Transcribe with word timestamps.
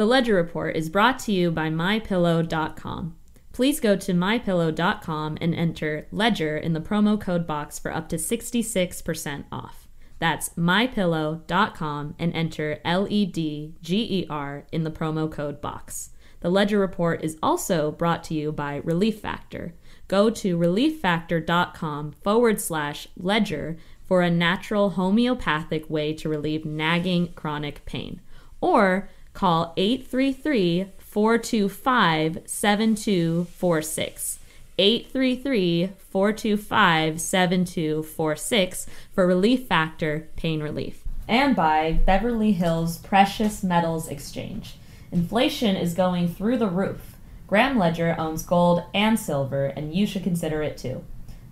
The 0.00 0.06
Ledger 0.06 0.34
Report 0.34 0.76
is 0.76 0.88
brought 0.88 1.18
to 1.18 1.32
you 1.32 1.50
by 1.50 1.68
MyPillow.com. 1.68 3.16
Please 3.52 3.80
go 3.80 3.96
to 3.96 4.14
MyPillow.com 4.14 5.36
and 5.42 5.54
enter 5.54 6.06
Ledger 6.10 6.56
in 6.56 6.72
the 6.72 6.80
promo 6.80 7.20
code 7.20 7.46
box 7.46 7.78
for 7.78 7.92
up 7.92 8.08
to 8.08 8.16
66% 8.16 9.44
off. 9.52 9.88
That's 10.18 10.48
MyPillow.com 10.56 12.14
and 12.18 12.34
enter 12.34 12.78
L 12.82 13.08
E 13.10 13.26
D 13.26 13.74
G 13.82 14.22
E 14.22 14.26
R 14.30 14.64
in 14.72 14.84
the 14.84 14.90
promo 14.90 15.30
code 15.30 15.60
box. 15.60 16.12
The 16.40 16.48
Ledger 16.48 16.78
Report 16.78 17.22
is 17.22 17.36
also 17.42 17.90
brought 17.90 18.24
to 18.24 18.34
you 18.34 18.52
by 18.52 18.76
Relief 18.76 19.20
Factor. 19.20 19.74
Go 20.08 20.30
to 20.30 20.56
relieffactor.com 20.56 22.12
forward 22.12 22.58
slash 22.58 23.06
ledger 23.18 23.76
for 24.06 24.22
a 24.22 24.30
natural 24.30 24.88
homeopathic 24.88 25.90
way 25.90 26.14
to 26.14 26.30
relieve 26.30 26.64
nagging 26.64 27.34
chronic 27.34 27.84
pain. 27.84 28.22
Or 28.62 29.10
call 29.32 29.72
833 29.76 30.86
425 30.98 32.38
7246. 32.46 34.38
833 34.78 35.90
425 36.08 37.20
7246 37.20 38.86
for 39.12 39.26
Relief 39.26 39.66
Factor 39.66 40.28
Pain 40.36 40.62
Relief. 40.62 41.02
And 41.28 41.54
by 41.54 41.92
Beverly 41.92 42.52
Hills 42.52 42.96
Precious 42.98 43.62
Metals 43.62 44.08
Exchange. 44.08 44.76
Inflation 45.12 45.76
is 45.76 45.94
going 45.94 46.28
through 46.28 46.56
the 46.58 46.68
roof. 46.68 47.16
Graham 47.46 47.76
Ledger 47.78 48.14
owns 48.16 48.42
gold 48.44 48.84
and 48.94 49.18
silver, 49.18 49.66
and 49.66 49.92
you 49.94 50.06
should 50.06 50.22
consider 50.22 50.62
it 50.62 50.78
too. 50.78 51.04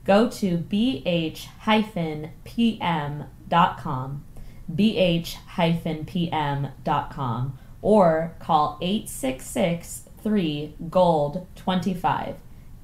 Go 0.05 0.31
to 0.31 0.59
bh-pm.com, 0.59 1.45
bh-pm.com 4.75 5.19
or 7.83 8.35
call 8.39 8.79
866 8.81 10.03
3 10.23 10.75
Gold 10.91 11.47
25. 11.57 12.37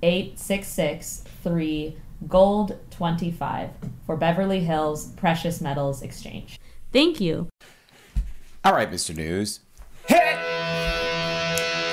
866 0.03 1.25
3 1.43 1.97
Gold 2.29 2.79
25 2.91 3.71
for 4.07 4.17
Beverly 4.17 4.61
Hills 4.61 5.09
Precious 5.17 5.61
Metals 5.61 6.03
Exchange. 6.03 6.61
Thank 6.93 7.21
you. 7.21 7.49
All 8.65 8.73
right, 8.73 8.91
Mr. 8.91 9.15
News. 9.15 9.61
Hit 10.07 10.23
it! 10.23 10.39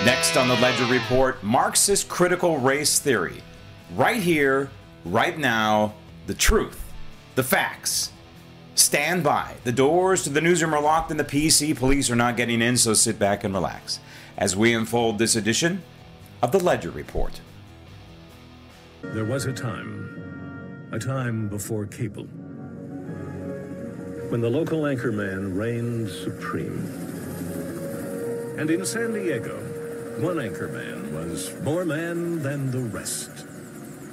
Next 0.05 0.37
on 0.37 0.47
the 0.47 0.55
Ledger 0.55 0.85
Report 0.85 1.41
Marxist 1.43 2.07
critical 2.09 2.57
race 2.57 2.99
theory. 2.99 3.43
Right 3.95 4.21
here, 4.21 4.69
right 5.05 5.37
now, 5.37 5.93
the 6.27 6.33
truth, 6.33 6.81
the 7.35 7.43
facts. 7.43 8.11
Stand 8.75 9.23
by. 9.23 9.55
The 9.63 9.71
doors 9.71 10.23
to 10.23 10.29
the 10.29 10.41
newsroom 10.41 10.73
are 10.73 10.81
locked 10.81 11.11
and 11.11 11.19
the 11.19 11.25
PC 11.25 11.75
police 11.75 12.09
are 12.09 12.15
not 12.15 12.37
getting 12.37 12.61
in, 12.61 12.77
so 12.77 12.93
sit 12.93 13.19
back 13.19 13.43
and 13.43 13.53
relax 13.53 13.99
as 14.37 14.55
we 14.55 14.73
unfold 14.73 15.19
this 15.19 15.35
edition 15.35 15.83
of 16.41 16.51
the 16.51 16.59
Ledger 16.59 16.89
Report. 16.89 17.41
There 19.01 19.25
was 19.25 19.45
a 19.45 19.53
time, 19.53 20.89
a 20.91 20.99
time 20.99 21.49
before 21.49 21.85
cable, 21.85 22.25
when 24.29 24.41
the 24.41 24.49
local 24.49 24.83
anchorman 24.83 25.57
reigned 25.57 26.09
supreme. 26.09 26.85
And 28.57 28.69
in 28.69 28.85
San 28.85 29.13
Diego, 29.13 29.57
one 30.19 30.37
anchorman 30.37 31.11
was 31.11 31.53
more 31.61 31.83
man 31.83 32.41
than 32.41 32.71
the 32.71 32.79
rest. 32.79 33.45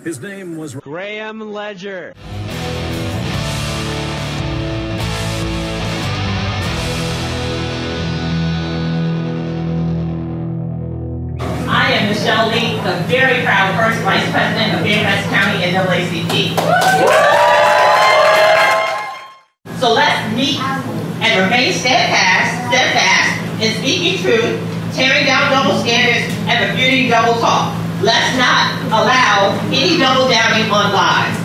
His 0.04 0.20
name 0.20 0.56
was 0.56 0.74
Graham 0.74 1.40
Ledger. 1.52 2.14
Michelle 12.08 12.48
Lee, 12.48 12.80
the 12.88 12.96
very 13.04 13.44
proud 13.44 13.76
first 13.76 14.00
vice 14.00 14.24
president 14.32 14.72
of 14.72 14.80
Fairfax 14.80 15.28
County 15.28 15.60
NAACP. 15.60 16.56
So 19.76 19.92
let's 19.92 20.16
meet 20.34 20.56
and 21.20 21.44
remain 21.44 21.70
steadfast, 21.76 22.72
steadfast 22.72 23.60
in 23.60 23.76
speaking 23.76 24.24
truth, 24.24 24.56
tearing 24.96 25.26
down 25.26 25.52
double 25.52 25.76
standards, 25.84 26.32
and 26.48 26.72
refuting 26.72 27.10
double 27.10 27.38
talk. 27.40 27.76
Let's 28.00 28.32
not 28.40 28.88
allow 28.88 29.60
any 29.68 29.98
double 29.98 30.32
downing 30.32 30.64
on 30.72 30.88
lies. 30.96 31.36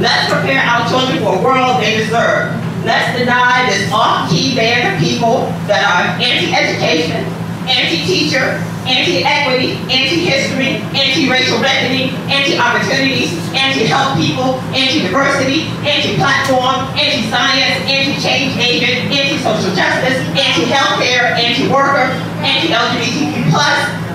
Let's 0.00 0.32
prepare 0.32 0.64
our 0.64 0.88
children 0.88 1.18
for 1.20 1.36
a 1.36 1.42
world 1.44 1.82
they 1.82 1.98
deserve. 1.98 2.56
Let's 2.88 3.18
deny 3.18 3.68
this 3.68 3.92
off-key 3.92 4.56
band 4.56 4.96
of 4.96 5.00
people 5.04 5.44
that 5.68 5.84
are 5.84 6.16
anti-education, 6.16 7.20
anti-teacher, 7.68 8.64
anti-equity, 8.86 9.76
anti-history, 9.92 10.80
anti-racial 10.96 11.60
reckoning, 11.60 12.16
anti-opportunities, 12.32 13.36
anti-health 13.52 14.16
people, 14.16 14.60
anti-diversity, 14.72 15.68
anti-platform, 15.84 16.88
anti-science, 16.96 17.76
anti-change 17.84 18.56
agent, 18.56 19.12
anti-social 19.12 19.74
justice, 19.76 20.18
anti-healthcare, 20.32 21.36
anti-worker, 21.36 22.08
anti-LGBTQ+, 22.40 23.52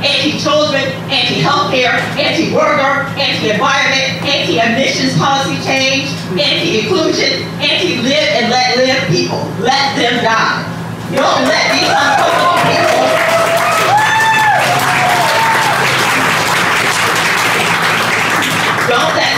anti-children, 0.02 0.84
anti-healthcare, 1.14 1.98
anti-worker, 2.18 3.06
anti-environment, 3.18 4.22
anti-emissions 4.26 5.18
policy 5.18 5.62
change, 5.64 6.10
anti-inclusion, 6.34 7.44
anti-live 7.62 8.30
and 8.42 8.50
let 8.50 8.78
live 8.78 9.08
people. 9.10 9.40
Let 9.60 9.96
them 9.96 10.24
die. 10.24 10.72
Don't 11.14 11.46
let 11.46 11.72
these 11.72 11.88
uncomfortable 11.88 12.60
people 12.66 13.25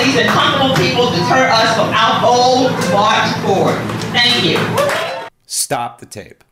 these 0.03 0.15
uncomfortable 0.15 0.75
people 0.75 1.09
deter 1.11 1.49
us 1.51 1.75
from 1.75 1.89
our 1.93 2.21
bold 2.21 2.71
march 2.91 3.31
forward. 3.45 3.77
Thank 4.11 4.43
you. 4.45 5.29
Stop 5.45 5.99
the 5.99 6.05
tape. 6.05 6.43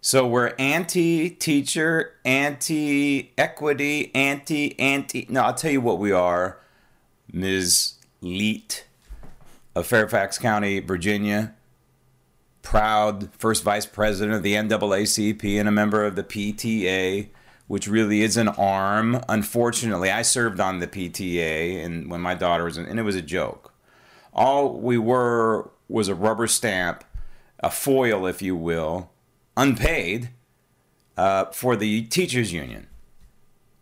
So 0.00 0.26
we're 0.26 0.54
anti 0.58 1.28
teacher, 1.28 2.14
anti 2.24 3.32
equity, 3.36 4.10
anti 4.14 4.78
anti. 4.78 5.26
No, 5.28 5.42
I'll 5.42 5.54
tell 5.54 5.70
you 5.70 5.80
what 5.80 5.98
we 5.98 6.12
are, 6.12 6.58
Ms. 7.32 7.94
Leete 8.22 8.84
of 9.74 9.86
Fairfax 9.86 10.38
County, 10.38 10.80
Virginia, 10.80 11.54
proud 12.62 13.32
first 13.34 13.62
vice 13.62 13.86
president 13.86 14.36
of 14.36 14.42
the 14.42 14.54
NAACP 14.54 15.58
and 15.58 15.68
a 15.68 15.72
member 15.72 16.04
of 16.04 16.16
the 16.16 16.24
PTA, 16.24 17.28
which 17.68 17.86
really 17.86 18.22
is 18.22 18.36
an 18.36 18.48
arm. 18.48 19.20
Unfortunately, 19.28 20.10
I 20.10 20.22
served 20.22 20.58
on 20.58 20.80
the 20.80 20.86
PTA 20.86 21.84
and 21.84 22.10
when 22.10 22.20
my 22.20 22.34
daughter 22.34 22.64
was 22.64 22.76
in, 22.76 22.86
and 22.86 22.98
it 22.98 23.04
was 23.04 23.14
a 23.14 23.22
joke. 23.22 23.72
All 24.32 24.78
we 24.80 24.98
were 24.98 25.70
was 25.88 26.08
a 26.08 26.14
rubber 26.14 26.46
stamp, 26.46 27.04
a 27.60 27.70
foil, 27.70 28.26
if 28.26 28.42
you 28.42 28.56
will, 28.56 29.10
unpaid 29.56 30.30
uh, 31.16 31.46
for 31.46 31.76
the 31.76 32.02
teachers 32.02 32.52
union, 32.52 32.86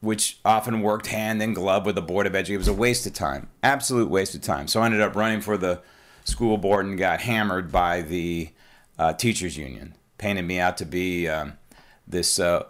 which 0.01 0.39
often 0.45 0.83
worked 0.83 1.07
hand 1.07 1.43
in 1.43 1.55
glove 1.55 1.87
with 1.87 1.95
the 1.95 2.03
board 2.03 2.27
of 2.27 2.35
education. 2.35 2.57
It 2.57 2.59
was 2.59 2.69
a 2.69 2.73
waste 2.73 3.07
of 3.07 3.13
time, 3.13 3.49
absolute 3.63 4.11
waste 4.11 4.35
of 4.35 4.43
time. 4.43 4.67
So 4.67 4.81
I 4.81 4.87
ended 4.87 5.01
up 5.01 5.15
running 5.15 5.41
for 5.41 5.57
the 5.57 5.81
school 6.25 6.59
board 6.59 6.87
and 6.87 6.99
got 6.99 7.21
hammered 7.21 7.71
by 7.71 8.03
the 8.03 8.51
uh, 8.99 9.13
teachers 9.13 9.57
union, 9.57 9.95
painted 10.19 10.43
me 10.43 10.59
out 10.59 10.77
to 10.79 10.87
be 10.87 11.29
um, 11.29 11.59
this 12.07 12.41
uh, 12.41 12.65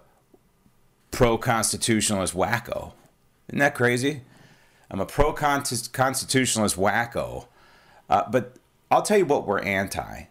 pro 1.10 1.38
constitutionalist 1.38 2.34
wacko. 2.34 2.92
Isn't 3.48 3.58
that 3.60 3.74
crazy? 3.74 4.22
I'm 4.90 5.00
a 5.00 5.06
pro 5.06 5.32
constitutionalist 5.32 6.76
wacko. 6.76 7.46
Uh, 8.08 8.22
but 8.30 8.56
I'll 8.90 9.02
tell 9.02 9.18
you 9.18 9.26
what 9.26 9.46
we're 9.46 9.60
anti. 9.60 10.24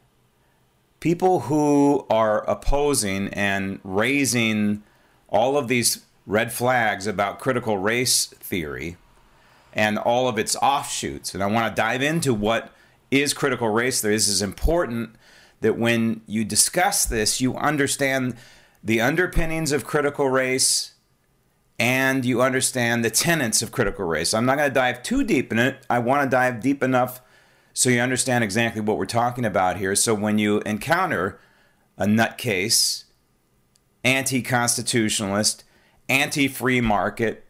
People 1.00 1.42
who 1.42 2.06
are 2.10 2.50
opposing 2.50 3.27
and 3.30 3.80
raising 3.83 4.83
all 5.27 5.57
of 5.57 5.68
these 5.68 6.06
red 6.25 6.51
flags 6.51 7.06
about 7.06 7.39
critical 7.39 7.78
race 7.78 8.28
theory 8.28 8.98
and 9.74 9.98
all 9.98 10.28
of 10.28 10.39
its 10.39 10.56
offshoots. 10.56 11.33
And 11.33 11.44
I 11.44 11.48
want 11.48 11.75
to 11.75 11.80
dive 11.80 12.01
into 12.01 12.33
what 12.33 12.71
is 13.12 13.33
critical 13.33 13.69
race 13.69 14.01
theory. 14.01 14.16
This 14.16 14.28
is 14.28 14.42
important 14.42 15.16
that 15.62 15.78
when 15.78 16.21
you 16.25 16.45
discuss 16.45 17.06
this, 17.06 17.42
you 17.42 17.56
understand 17.56 18.36
the 18.86 19.02
underpinnings 19.02 19.72
of 19.72 19.84
critical 19.84 20.30
race 20.30 20.94
and 21.80 22.24
you 22.24 22.42
understand 22.42 23.04
the 23.04 23.10
tenets 23.10 23.62
of 23.62 23.72
critical 23.72 24.06
race. 24.06 24.34
I'm 24.34 24.46
not 24.46 24.58
going 24.58 24.70
to 24.70 24.74
dive 24.74 25.04
too 25.04 25.24
deep 25.24 25.52
in 25.52 25.60
it. 25.60 25.86
I 25.90 26.00
want 26.00 26.24
to 26.24 26.30
dive 26.30 26.62
deep 26.62 26.84
enough 26.84 27.20
so 27.74 27.90
you 27.90 28.00
understand 28.00 28.44
exactly 28.44 28.82
what 28.82 28.98
we're 28.98 29.06
talking 29.06 29.44
about 29.44 29.78
here. 29.78 29.96
So 29.96 30.14
when 30.14 30.38
you 30.38 30.60
encounter 30.62 31.40
a 31.98 32.06
nutcase, 32.06 33.06
anti 34.04 34.42
constitutionalist, 34.42 35.64
anti 36.08 36.48
free 36.48 36.80
market, 36.80 37.46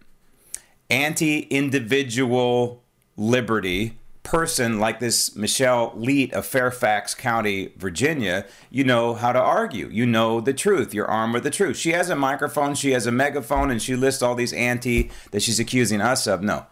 anti 0.89 1.41
individual 1.41 2.81
liberty 3.17 3.99
person 4.25 4.79
like 4.79 4.99
this 4.99 5.35
Michelle 5.35 5.91
Leete 5.91 6.33
of 6.33 6.45
Fairfax 6.45 7.13
County, 7.15 7.71
Virginia, 7.77 8.45
you 8.69 8.83
know 8.83 9.13
how 9.13 9.31
to 9.31 9.39
argue. 9.39 9.87
You 9.87 10.05
know 10.05 10.41
the 10.41 10.53
truth. 10.53 10.93
You're 10.93 11.09
armed 11.09 11.33
with 11.33 11.43
the 11.43 11.51
truth. 11.51 11.77
She 11.77 11.91
has 11.91 12.09
a 12.09 12.15
microphone, 12.15 12.75
she 12.75 12.91
has 12.91 13.07
a 13.07 13.11
megaphone, 13.11 13.71
and 13.71 13.81
she 13.81 13.95
lists 13.95 14.21
all 14.21 14.35
these 14.35 14.51
anti 14.51 15.09
that 15.31 15.41
she's 15.41 15.59
accusing 15.59 16.01
us 16.01 16.27
of. 16.27 16.41
No. 16.41 16.65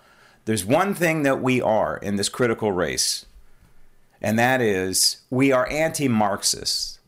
There's 0.46 0.66
one 0.66 0.94
thing 0.94 1.24
that 1.24 1.42
we 1.42 1.62
are 1.62 1.96
in 1.98 2.18
this 2.18 2.28
critical 2.28 2.74
race, 2.74 3.26
and 4.22 4.38
that 4.38 4.60
is 4.60 5.22
we 5.30 5.54
are 5.54 5.70
anti 5.70 6.10
Marxists. 6.10 7.00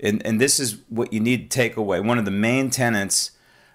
And, 0.00 0.24
and 0.26 0.40
this 0.40 0.58
is 0.58 0.78
what 0.88 1.12
you 1.12 1.20
need 1.20 1.48
to 1.48 1.54
take 1.54 1.76
away. 1.76 2.00
One 2.00 2.18
of 2.18 2.24
the 2.24 2.32
main 2.32 2.70
tenets 2.70 3.30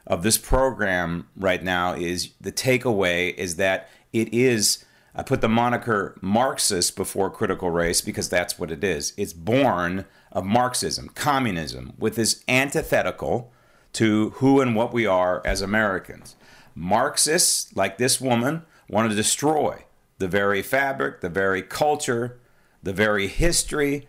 of 0.06 0.24
this 0.24 0.38
program 0.38 1.28
right 1.38 1.64
now 1.64 1.94
is 1.94 2.32
the 2.42 2.52
takeaway 2.52 3.34
is 3.36 3.56
that 3.56 3.90
it 4.12 4.34
is 4.34 4.84
I 5.18 5.24
put 5.24 5.42
the 5.42 5.50
moniker 5.50 6.16
Marxist 6.22 6.96
before 6.96 7.32
critical 7.32 7.72
race 7.72 8.02
because 8.02 8.30
that's 8.30 8.60
what 8.60 8.70
it 8.70 8.84
is. 8.84 9.14
It's 9.18 9.34
born 9.34 10.06
of 10.32 10.46
Marxism, 10.46 11.10
communism, 11.10 11.94
with 11.98 12.16
this 12.16 12.44
antithetical 12.48 13.52
to 13.94 14.30
who 14.36 14.62
and 14.62 14.76
what 14.76 14.94
we 14.94 15.08
are 15.08 15.42
as 15.44 15.62
Americans. 15.62 16.36
Marxists, 16.76 17.76
like 17.76 17.98
this 17.98 18.22
woman, 18.22 18.62
want 18.88 19.10
to 19.10 19.16
destroy 19.16 19.86
the 20.20 20.28
very 20.28 20.62
fabric, 20.62 21.22
the 21.22 21.30
very 21.30 21.64
culture, 21.64 22.40
the 22.84 22.94
very 22.94 23.28
history, 23.28 24.08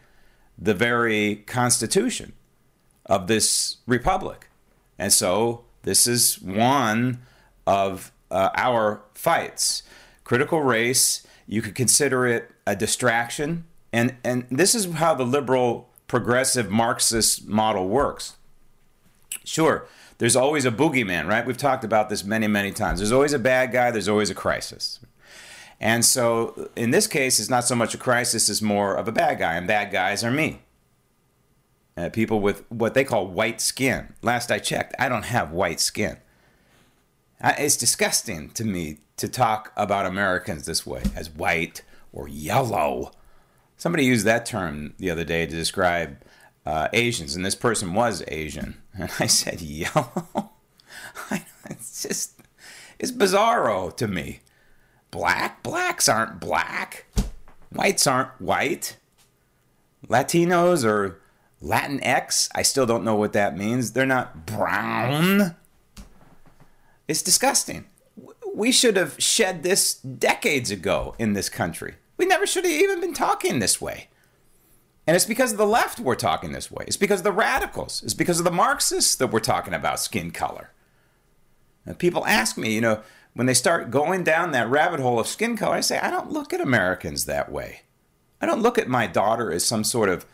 the 0.58 0.74
very 0.74 1.36
constitution 1.36 2.34
of 3.06 3.28
this 3.28 3.78
republic. 3.86 4.50
And 4.98 5.10
so 5.10 5.64
this 5.84 6.06
is 6.06 6.38
one 6.38 7.22
of 7.66 8.12
uh, 8.30 8.50
our 8.54 9.00
fights 9.14 9.84
critical 10.28 10.62
race, 10.62 11.26
you 11.46 11.62
could 11.62 11.74
consider 11.74 12.26
it 12.26 12.50
a 12.66 12.76
distraction. 12.76 13.64
And, 13.94 14.16
and 14.22 14.46
this 14.50 14.74
is 14.74 14.84
how 14.92 15.14
the 15.14 15.24
liberal 15.24 15.88
progressive 16.06 16.70
Marxist 16.70 17.48
model 17.48 17.88
works. 17.88 18.36
Sure, 19.42 19.88
there's 20.18 20.36
always 20.36 20.66
a 20.66 20.70
boogeyman, 20.70 21.26
right? 21.26 21.46
We've 21.46 21.56
talked 21.56 21.82
about 21.82 22.10
this 22.10 22.24
many, 22.24 22.46
many 22.46 22.72
times. 22.72 22.98
There's 22.98 23.10
always 23.10 23.32
a 23.32 23.38
bad 23.38 23.72
guy, 23.72 23.90
there's 23.90 24.06
always 24.06 24.28
a 24.28 24.34
crisis. 24.34 25.00
And 25.80 26.04
so 26.04 26.68
in 26.76 26.90
this 26.90 27.06
case, 27.06 27.40
it's 27.40 27.48
not 27.48 27.64
so 27.64 27.74
much 27.74 27.94
a 27.94 27.98
crisis, 27.98 28.50
it's 28.50 28.60
more 28.60 28.94
of 28.94 29.08
a 29.08 29.12
bad 29.12 29.38
guy, 29.38 29.54
and 29.54 29.66
bad 29.66 29.90
guys 29.90 30.22
are 30.22 30.30
me. 30.30 30.60
Uh, 31.96 32.10
people 32.10 32.40
with 32.40 32.70
what 32.70 32.92
they 32.92 33.02
call 33.02 33.26
white 33.26 33.62
skin. 33.62 34.12
Last 34.20 34.52
I 34.52 34.58
checked, 34.58 34.94
I 34.98 35.08
don't 35.08 35.24
have 35.24 35.52
white 35.52 35.80
skin. 35.80 36.18
Uh, 37.40 37.54
it's 37.56 37.78
disgusting 37.78 38.50
to 38.50 38.64
me 38.64 38.98
to 39.18 39.28
talk 39.28 39.72
about 39.76 40.06
Americans 40.06 40.64
this 40.64 40.86
way 40.86 41.02
as 41.14 41.28
white 41.28 41.82
or 42.12 42.28
yellow. 42.28 43.12
Somebody 43.76 44.04
used 44.04 44.24
that 44.26 44.46
term 44.46 44.94
the 44.98 45.10
other 45.10 45.24
day 45.24 45.46
to 45.46 45.54
describe 45.54 46.18
uh, 46.64 46.88
Asians, 46.92 47.36
and 47.36 47.44
this 47.44 47.54
person 47.54 47.94
was 47.94 48.22
Asian. 48.28 48.76
And 49.00 49.12
I 49.20 49.26
said, 49.26 49.60
yellow? 49.60 50.50
it's 51.70 52.02
just, 52.02 52.32
it's 52.98 53.12
bizarro 53.12 53.96
to 53.96 54.08
me. 54.08 54.40
Black? 55.12 55.62
Blacks 55.62 56.08
aren't 56.08 56.40
black. 56.40 57.06
Whites 57.70 58.04
aren't 58.08 58.40
white. 58.40 58.96
Latinos 60.08 60.84
or 60.84 61.20
Latinx, 61.62 62.48
I 62.56 62.62
still 62.62 62.86
don't 62.86 63.04
know 63.04 63.14
what 63.14 63.34
that 63.34 63.56
means. 63.56 63.92
They're 63.92 64.04
not 64.04 64.46
brown. 64.46 65.54
It's 67.06 67.22
disgusting 67.22 67.84
we 68.58 68.72
should 68.72 68.96
have 68.96 69.14
shed 69.22 69.62
this 69.62 69.94
decades 69.94 70.72
ago 70.72 71.14
in 71.16 71.32
this 71.32 71.48
country. 71.48 71.94
We 72.16 72.26
never 72.26 72.44
should 72.44 72.64
have 72.64 72.72
even 72.72 73.00
been 73.00 73.14
talking 73.14 73.60
this 73.60 73.80
way. 73.80 74.08
And 75.06 75.14
it's 75.14 75.24
because 75.24 75.52
of 75.52 75.58
the 75.58 75.64
left 75.64 76.00
we're 76.00 76.16
talking 76.16 76.50
this 76.50 76.68
way. 76.68 76.84
It's 76.88 76.96
because 76.96 77.20
of 77.20 77.24
the 77.24 77.30
radicals. 77.30 78.02
It's 78.02 78.14
because 78.14 78.40
of 78.40 78.44
the 78.44 78.50
Marxists 78.50 79.14
that 79.14 79.28
we're 79.28 79.38
talking 79.38 79.74
about 79.74 80.00
skin 80.00 80.32
color. 80.32 80.72
And 81.86 81.96
people 82.00 82.26
ask 82.26 82.58
me, 82.58 82.74
you 82.74 82.80
know, 82.80 83.02
when 83.32 83.46
they 83.46 83.54
start 83.54 83.92
going 83.92 84.24
down 84.24 84.50
that 84.50 84.68
rabbit 84.68 84.98
hole 84.98 85.20
of 85.20 85.28
skin 85.28 85.56
color, 85.56 85.76
I 85.76 85.80
say, 85.80 86.00
I 86.00 86.10
don't 86.10 86.32
look 86.32 86.52
at 86.52 86.60
Americans 86.60 87.26
that 87.26 87.52
way. 87.52 87.82
I 88.40 88.46
don't 88.46 88.60
look 88.60 88.76
at 88.76 88.88
my 88.88 89.06
daughter 89.06 89.52
as 89.52 89.64
some 89.64 89.84
sort 89.84 90.08
of 90.08 90.26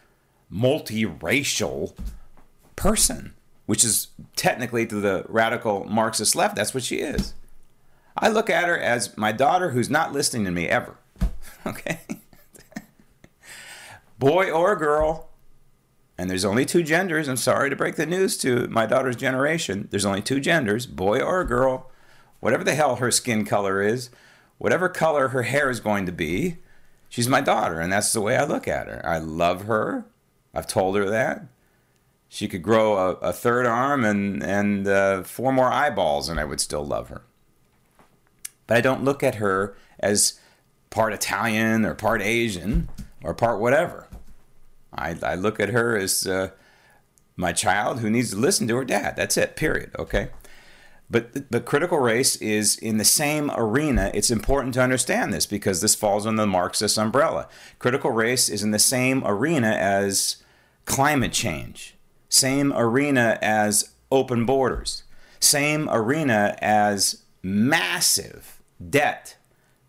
multiracial 0.50 1.94
person, 2.74 3.34
which 3.66 3.84
is 3.84 4.08
technically 4.34 4.86
to 4.86 4.96
the 4.96 5.26
radical 5.28 5.84
Marxist 5.84 6.34
left, 6.34 6.56
that's 6.56 6.72
what 6.72 6.84
she 6.84 7.00
is. 7.00 7.34
I 8.24 8.28
look 8.28 8.48
at 8.48 8.68
her 8.68 8.78
as 8.78 9.14
my 9.18 9.32
daughter 9.32 9.72
who's 9.72 9.90
not 9.90 10.14
listening 10.14 10.46
to 10.46 10.50
me 10.50 10.66
ever. 10.66 10.96
okay? 11.66 12.00
Boy 14.18 14.50
or 14.50 14.74
girl. 14.76 15.28
And 16.16 16.30
there's 16.30 16.46
only 16.46 16.64
two 16.64 16.82
genders. 16.82 17.28
I'm 17.28 17.36
sorry 17.36 17.68
to 17.68 17.76
break 17.76 17.96
the 17.96 18.06
news 18.06 18.38
to 18.38 18.66
my 18.68 18.86
daughter's 18.86 19.16
generation. 19.16 19.88
There's 19.90 20.06
only 20.06 20.22
two 20.22 20.40
genders, 20.40 20.86
boy 20.86 21.20
or 21.20 21.44
girl. 21.44 21.90
Whatever 22.40 22.64
the 22.64 22.74
hell 22.74 22.96
her 22.96 23.10
skin 23.10 23.44
color 23.44 23.82
is, 23.82 24.08
whatever 24.56 24.88
color 24.88 25.28
her 25.28 25.42
hair 25.42 25.68
is 25.68 25.80
going 25.80 26.06
to 26.06 26.12
be, 26.12 26.56
she's 27.10 27.28
my 27.28 27.42
daughter, 27.42 27.78
and 27.78 27.92
that's 27.92 28.14
the 28.14 28.22
way 28.22 28.38
I 28.38 28.44
look 28.44 28.66
at 28.66 28.86
her. 28.86 29.04
I 29.04 29.18
love 29.18 29.64
her. 29.64 30.06
I've 30.54 30.66
told 30.66 30.96
her 30.96 31.10
that. 31.10 31.44
She 32.30 32.48
could 32.48 32.62
grow 32.62 32.96
a, 32.96 33.10
a 33.16 33.32
third 33.34 33.66
arm 33.66 34.02
and, 34.02 34.42
and 34.42 34.88
uh, 34.88 35.24
four 35.24 35.52
more 35.52 35.70
eyeballs, 35.70 36.30
and 36.30 36.40
I 36.40 36.46
would 36.46 36.60
still 36.60 36.86
love 36.86 37.10
her 37.10 37.20
but 38.66 38.76
I 38.76 38.80
don't 38.80 39.04
look 39.04 39.22
at 39.22 39.36
her 39.36 39.76
as 39.98 40.38
part 40.90 41.12
Italian 41.12 41.84
or 41.84 41.94
part 41.94 42.22
Asian 42.22 42.88
or 43.22 43.34
part 43.34 43.60
whatever. 43.60 44.08
I, 44.92 45.16
I 45.22 45.34
look 45.34 45.58
at 45.58 45.70
her 45.70 45.96
as 45.96 46.26
uh, 46.26 46.50
my 47.36 47.52
child 47.52 48.00
who 48.00 48.10
needs 48.10 48.30
to 48.30 48.36
listen 48.36 48.68
to 48.68 48.76
her 48.76 48.84
dad. 48.84 49.16
That's 49.16 49.36
it, 49.36 49.56
period. 49.56 49.90
Okay? 49.98 50.28
But, 51.10 51.50
but 51.50 51.64
critical 51.64 51.98
race 51.98 52.36
is 52.36 52.76
in 52.78 52.98
the 52.98 53.04
same 53.04 53.50
arena. 53.54 54.10
It's 54.14 54.30
important 54.30 54.74
to 54.74 54.82
understand 54.82 55.32
this 55.32 55.46
because 55.46 55.80
this 55.80 55.94
falls 55.94 56.26
under 56.26 56.42
the 56.42 56.46
Marxist 56.46 56.96
umbrella. 56.96 57.48
Critical 57.78 58.10
race 58.10 58.48
is 58.48 58.62
in 58.62 58.70
the 58.70 58.78
same 58.78 59.22
arena 59.24 59.68
as 59.68 60.36
climate 60.86 61.32
change, 61.32 61.96
same 62.28 62.72
arena 62.72 63.38
as 63.42 63.94
open 64.10 64.46
borders, 64.46 65.02
same 65.40 65.88
arena 65.90 66.56
as 66.60 67.22
massive 67.42 68.53
debt 68.90 69.36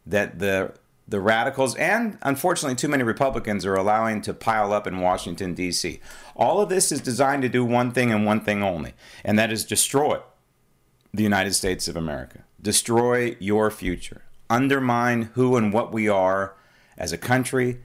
that 0.06 0.40
the 0.40 0.74
the 1.08 1.20
radicals 1.20 1.76
and 1.76 2.18
unfortunately 2.24 2.76
too 2.76 2.88
many 2.88 3.04
Republicans 3.04 3.64
are 3.64 3.76
allowing 3.76 4.22
to 4.22 4.34
pile 4.34 4.74
up 4.74 4.88
in 4.88 5.02
Washington 5.02 5.54
D.C. 5.54 6.00
All 6.36 6.62
of 6.62 6.70
this 6.70 6.92
is 6.92 7.00
designed 7.00 7.44
to 7.44 7.50
do 7.50 7.64
one 7.64 7.92
thing 7.92 8.12
and 8.12 8.26
one 8.26 8.42
thing 8.42 8.64
only, 8.64 8.94
and 9.24 9.38
that 9.38 9.52
is 9.52 9.64
destroy 9.64 10.20
the 11.14 11.24
United 11.24 11.54
States 11.54 11.88
of 11.88 11.96
America. 11.96 12.44
Destroy 12.62 13.38
your 13.40 13.70
future. 13.70 14.24
Undermine 14.50 15.24
who 15.34 15.56
and 15.56 15.72
what 15.72 15.92
we 15.92 16.08
are 16.08 16.56
as 16.98 17.12
a 17.12 17.18
country, 17.18 17.80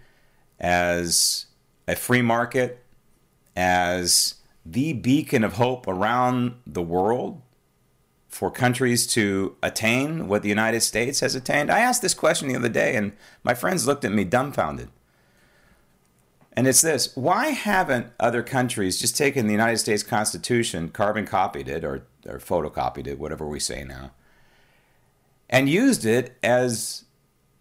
as 0.58 1.46
a 1.86 1.96
free 1.96 2.22
market, 2.22 2.82
as 3.56 4.36
the 4.64 4.92
beacon 4.92 5.44
of 5.44 5.54
hope 5.54 5.86
around 5.86 6.54
the 6.66 6.82
world 6.82 7.42
for 8.30 8.50
countries 8.50 9.06
to 9.08 9.56
attain 9.62 10.28
what 10.28 10.42
the 10.42 10.48
United 10.48 10.80
States 10.80 11.20
has 11.20 11.34
attained? 11.34 11.70
I 11.70 11.80
asked 11.80 12.00
this 12.00 12.14
question 12.14 12.48
the 12.48 12.56
other 12.56 12.68
day, 12.68 12.96
and 12.96 13.12
my 13.42 13.54
friends 13.54 13.86
looked 13.86 14.04
at 14.04 14.12
me 14.12 14.24
dumbfounded. 14.24 14.88
And 16.52 16.66
it's 16.66 16.80
this 16.80 17.14
why 17.16 17.48
haven't 17.48 18.08
other 18.18 18.42
countries 18.42 19.00
just 19.00 19.16
taken 19.16 19.46
the 19.46 19.52
United 19.52 19.78
States 19.78 20.02
Constitution, 20.02 20.88
carbon 20.90 21.26
copied 21.26 21.68
it, 21.68 21.84
or, 21.84 22.06
or 22.26 22.38
photocopied 22.38 23.06
it, 23.06 23.18
whatever 23.18 23.46
we 23.46 23.60
say 23.60 23.84
now, 23.84 24.12
and 25.48 25.68
used 25.68 26.04
it 26.04 26.36
as 26.42 27.04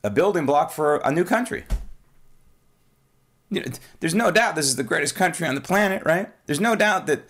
a 0.04 0.10
building 0.10 0.46
block 0.46 0.72
for 0.72 0.98
a 0.98 1.12
new 1.12 1.24
country? 1.24 1.66
You 3.50 3.62
know, 3.62 3.72
there's 4.00 4.16
no 4.16 4.32
doubt 4.32 4.56
this 4.56 4.68
is 4.68 4.76
the 4.76 4.84
greatest 4.84 5.16
country 5.16 5.48
on 5.48 5.56
the 5.56 5.62
planet, 5.62 6.04
right? 6.06 6.30
There's 6.46 6.60
no 6.60 6.76
doubt 6.76 7.08
that 7.08 7.24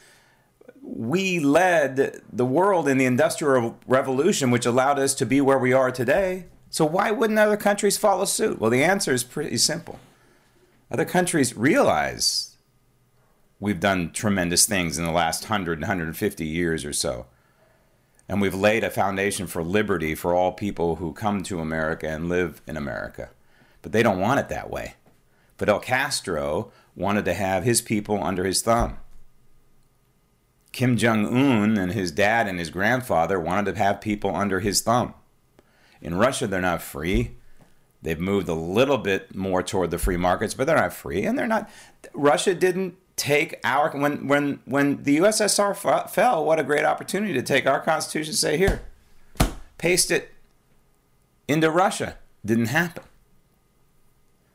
we 0.95 1.39
led 1.39 2.21
the 2.31 2.45
world 2.45 2.87
in 2.87 2.97
the 2.97 3.05
Industrial 3.05 3.77
Revolution, 3.85 4.49
which 4.49 4.65
allowed 4.65 4.97
us 4.97 5.13
to 5.15 5.25
be 5.25 5.39
where 5.39 5.59
we 5.59 5.71
are 5.71 5.91
today. 5.91 6.45
So 6.71 6.85
why 6.85 7.11
wouldn't 7.11 7.37
other 7.37 7.57
countries 7.57 7.97
follow 7.97 8.25
suit? 8.25 8.59
Well, 8.59 8.71
the 8.71 8.83
answer 8.83 9.13
is 9.13 9.23
pretty 9.23 9.57
simple. 9.57 9.99
Other 10.91 11.05
countries 11.05 11.55
realize 11.55 12.57
we've 13.59 13.79
done 13.79 14.11
tremendous 14.11 14.65
things 14.65 14.97
in 14.97 15.05
the 15.05 15.11
last 15.11 15.43
100, 15.43 15.79
150 15.79 16.45
years 16.45 16.83
or 16.85 16.93
so. 16.93 17.27
And 18.27 18.41
we've 18.41 18.55
laid 18.55 18.83
a 18.83 18.89
foundation 18.89 19.47
for 19.47 19.63
liberty 19.63 20.15
for 20.15 20.33
all 20.33 20.51
people 20.51 20.95
who 20.95 21.13
come 21.13 21.43
to 21.43 21.59
America 21.59 22.07
and 22.07 22.29
live 22.29 22.61
in 22.67 22.77
America. 22.77 23.29
But 23.81 23.91
they 23.91 24.03
don't 24.03 24.19
want 24.19 24.39
it 24.39 24.49
that 24.49 24.69
way. 24.69 24.95
Fidel 25.57 25.79
Castro 25.79 26.71
wanted 26.95 27.25
to 27.25 27.33
have 27.33 27.63
his 27.63 27.81
people 27.81 28.23
under 28.23 28.43
his 28.43 28.61
thumb. 28.61 28.97
Kim 30.71 30.97
Jong 30.97 31.25
un 31.25 31.77
and 31.77 31.91
his 31.91 32.11
dad 32.11 32.47
and 32.47 32.59
his 32.59 32.69
grandfather 32.69 33.39
wanted 33.39 33.73
to 33.73 33.77
have 33.77 34.01
people 34.01 34.35
under 34.35 34.59
his 34.59 34.81
thumb. 34.81 35.13
In 36.01 36.15
Russia, 36.15 36.47
they're 36.47 36.61
not 36.61 36.81
free. 36.81 37.35
They've 38.01 38.19
moved 38.19 38.47
a 38.47 38.53
little 38.53 38.97
bit 38.97 39.35
more 39.35 39.61
toward 39.61 39.91
the 39.91 39.97
free 39.97 40.17
markets, 40.17 40.53
but 40.53 40.67
they're 40.67 40.77
not 40.77 40.93
free. 40.93 41.25
And 41.25 41.37
they're 41.37 41.47
not. 41.47 41.69
Russia 42.13 42.55
didn't 42.55 42.95
take 43.17 43.59
our 43.65 43.91
when 43.91 44.27
when 44.27 44.59
when 44.65 45.03
the 45.03 45.17
USSR 45.17 45.71
f- 45.71 46.13
fell. 46.13 46.45
What 46.45 46.59
a 46.59 46.63
great 46.63 46.85
opportunity 46.85 47.33
to 47.33 47.41
take 47.41 47.67
our 47.67 47.81
constitution. 47.81 48.33
Say 48.33 48.57
here, 48.57 48.81
paste 49.77 50.11
it 50.11 50.31
into 51.47 51.69
Russia. 51.69 52.15
Didn't 52.45 52.67
happen. 52.67 53.03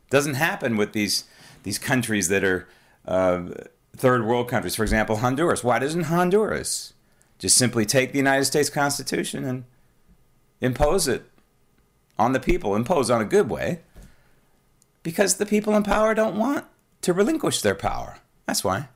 Doesn't 0.09 0.35
happen 0.35 0.78
with 0.78 0.92
these 0.92 1.25
these 1.64 1.78
countries 1.78 2.28
that 2.28 2.44
are 2.44 2.66
uh, 3.06 3.42
third 3.97 4.27
world 4.27 4.49
countries. 4.49 4.75
For 4.75 4.83
example, 4.83 5.17
Honduras. 5.17 5.65
Why 5.65 5.79
doesn't 5.79 6.05
Honduras 6.05 6.95
just 7.39 7.57
simply 7.57 7.85
take 7.85 8.13
the 8.13 8.19
United 8.19 8.45
States 8.45 8.71
Constitution 8.71 9.45
and 9.45 9.65
impose 10.61 11.09
it 11.09 11.25
on 12.19 12.33
the 12.33 12.41
people, 12.41 12.75
impose 12.75 13.11
on 13.11 13.21
a 13.21 13.27
good 13.27 13.49
way? 13.51 13.81
Because 15.03 15.37
the 15.37 15.47
people 15.47 15.75
in 15.77 15.83
power 15.83 16.15
don't 16.15 16.39
want 16.39 16.65
to 17.03 17.13
relinquish 17.13 17.61
their 17.61 17.75
power. 17.75 18.19
That's 18.47 18.65
why. 18.65 18.89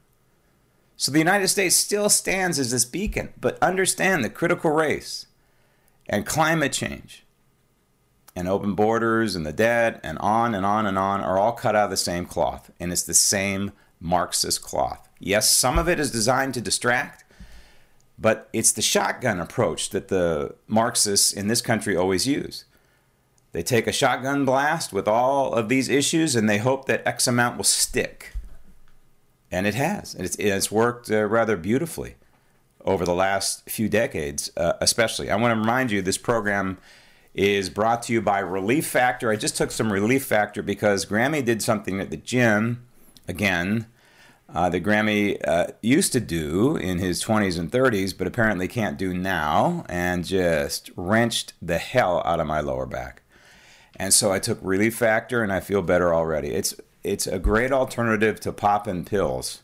So 0.97 1.12
the 1.12 1.19
United 1.19 1.49
States 1.49 1.76
still 1.76 2.09
stands 2.09 2.59
as 2.59 2.73
this 2.73 2.85
beacon, 2.85 3.33
but 3.40 3.62
understand 3.62 4.25
the 4.25 4.31
critical 4.31 4.71
race 4.71 5.26
and 6.09 6.26
climate 6.26 6.73
change 6.73 7.25
and 8.35 8.49
open 8.49 8.75
borders 8.75 9.37
and 9.37 9.45
the 9.45 9.52
debt 9.52 10.00
and 10.02 10.19
on 10.19 10.55
and 10.55 10.64
on 10.64 10.87
and 10.87 10.99
on 10.99 11.21
are 11.21 11.38
all 11.38 11.52
cut 11.52 11.76
out 11.76 11.85
of 11.85 11.90
the 11.90 11.97
same 11.97 12.25
cloth. 12.25 12.71
And 12.81 12.90
it's 12.90 13.02
the 13.02 13.14
same 13.14 13.73
Marxist 14.00 14.62
cloth. 14.62 15.09
Yes, 15.19 15.50
some 15.50 15.78
of 15.78 15.88
it 15.88 15.99
is 15.99 16.11
designed 16.11 16.55
to 16.55 16.61
distract, 16.61 17.25
but 18.19 18.49
it's 18.52 18.73
the 18.73 18.83
shotgun 18.83 19.40
approach 19.40 19.90
that 19.90 20.09
the 20.09 20.55
Marxists 20.67 21.33
in 21.33 21.49
this 21.49 21.61
country 21.61 21.97
always 21.97 22.26
use. 22.26 22.64
They 23.52 23.62
take 23.62 23.87
a 23.87 23.93
shotgun 23.93 24.45
blast 24.45 24.93
with 24.93 25.09
all 25.09 25.52
of 25.52 25.69
these 25.69 25.88
issues 25.88 26.37
and 26.37 26.49
they 26.49 26.59
hope 26.59 26.87
that 26.87 27.07
X 27.07 27.26
amount 27.26 27.57
will 27.57 27.64
stick. 27.64 28.35
And 29.50 29.67
it 29.67 29.75
has. 29.75 30.14
It's, 30.14 30.37
it's 30.37 30.71
worked 30.71 31.11
uh, 31.11 31.25
rather 31.25 31.57
beautifully 31.57 32.17
over 32.85 33.05
the 33.05 33.14
last 33.14 33.69
few 33.69 33.88
decades, 33.88 34.50
uh, 34.57 34.75
especially. 34.81 35.31
I 35.31 35.37
want 35.37 35.52
to 35.55 35.61
remind 35.61 35.90
you 35.90 36.02
this 36.02 36.19
program 36.19 36.78
is 37.35 37.71
brought 37.71 38.02
to 38.02 38.12
you 38.12 38.21
by 38.21 38.40
Relief 38.40 38.87
Factor. 38.87 39.31
I 39.31 39.37
just 39.37 39.57
took 39.57 39.71
some 39.71 39.93
Relief 39.93 40.25
Factor 40.25 40.62
because 40.62 41.07
Grammy 41.07 41.45
did 41.45 41.62
something 41.62 42.00
at 42.00 42.11
the 42.11 42.17
gym, 42.17 42.87
again, 43.28 43.87
uh, 44.52 44.70
that 44.70 44.82
Grammy 44.82 45.38
uh, 45.47 45.68
used 45.82 46.12
to 46.14 46.20
do 46.20 46.76
in 46.76 46.99
his 46.99 47.23
20s 47.23 47.58
and 47.58 47.70
30s, 47.70 48.16
but 48.16 48.26
apparently 48.26 48.66
can't 48.66 48.97
do 48.97 49.12
now, 49.12 49.85
and 49.88 50.25
just 50.25 50.90
wrenched 50.97 51.52
the 51.61 51.78
hell 51.78 52.23
out 52.25 52.40
of 52.40 52.47
my 52.47 52.61
lower 52.61 52.87
back. 52.87 53.23
And 53.97 54.14
so 54.14 54.32
I 54.32 54.38
took 54.38 54.58
Relief 54.62 54.97
Factor, 54.97 55.42
and 55.42 55.52
I 55.52 55.61
feel 55.61 55.82
better 55.82 56.14
already. 56.14 56.49
It's 56.49 56.75
it's 57.04 57.26
a 57.26 57.38
great 57.38 57.73
alternative 57.73 58.40
to 58.40 58.52
popping 58.52 59.04
pills, 59.04 59.62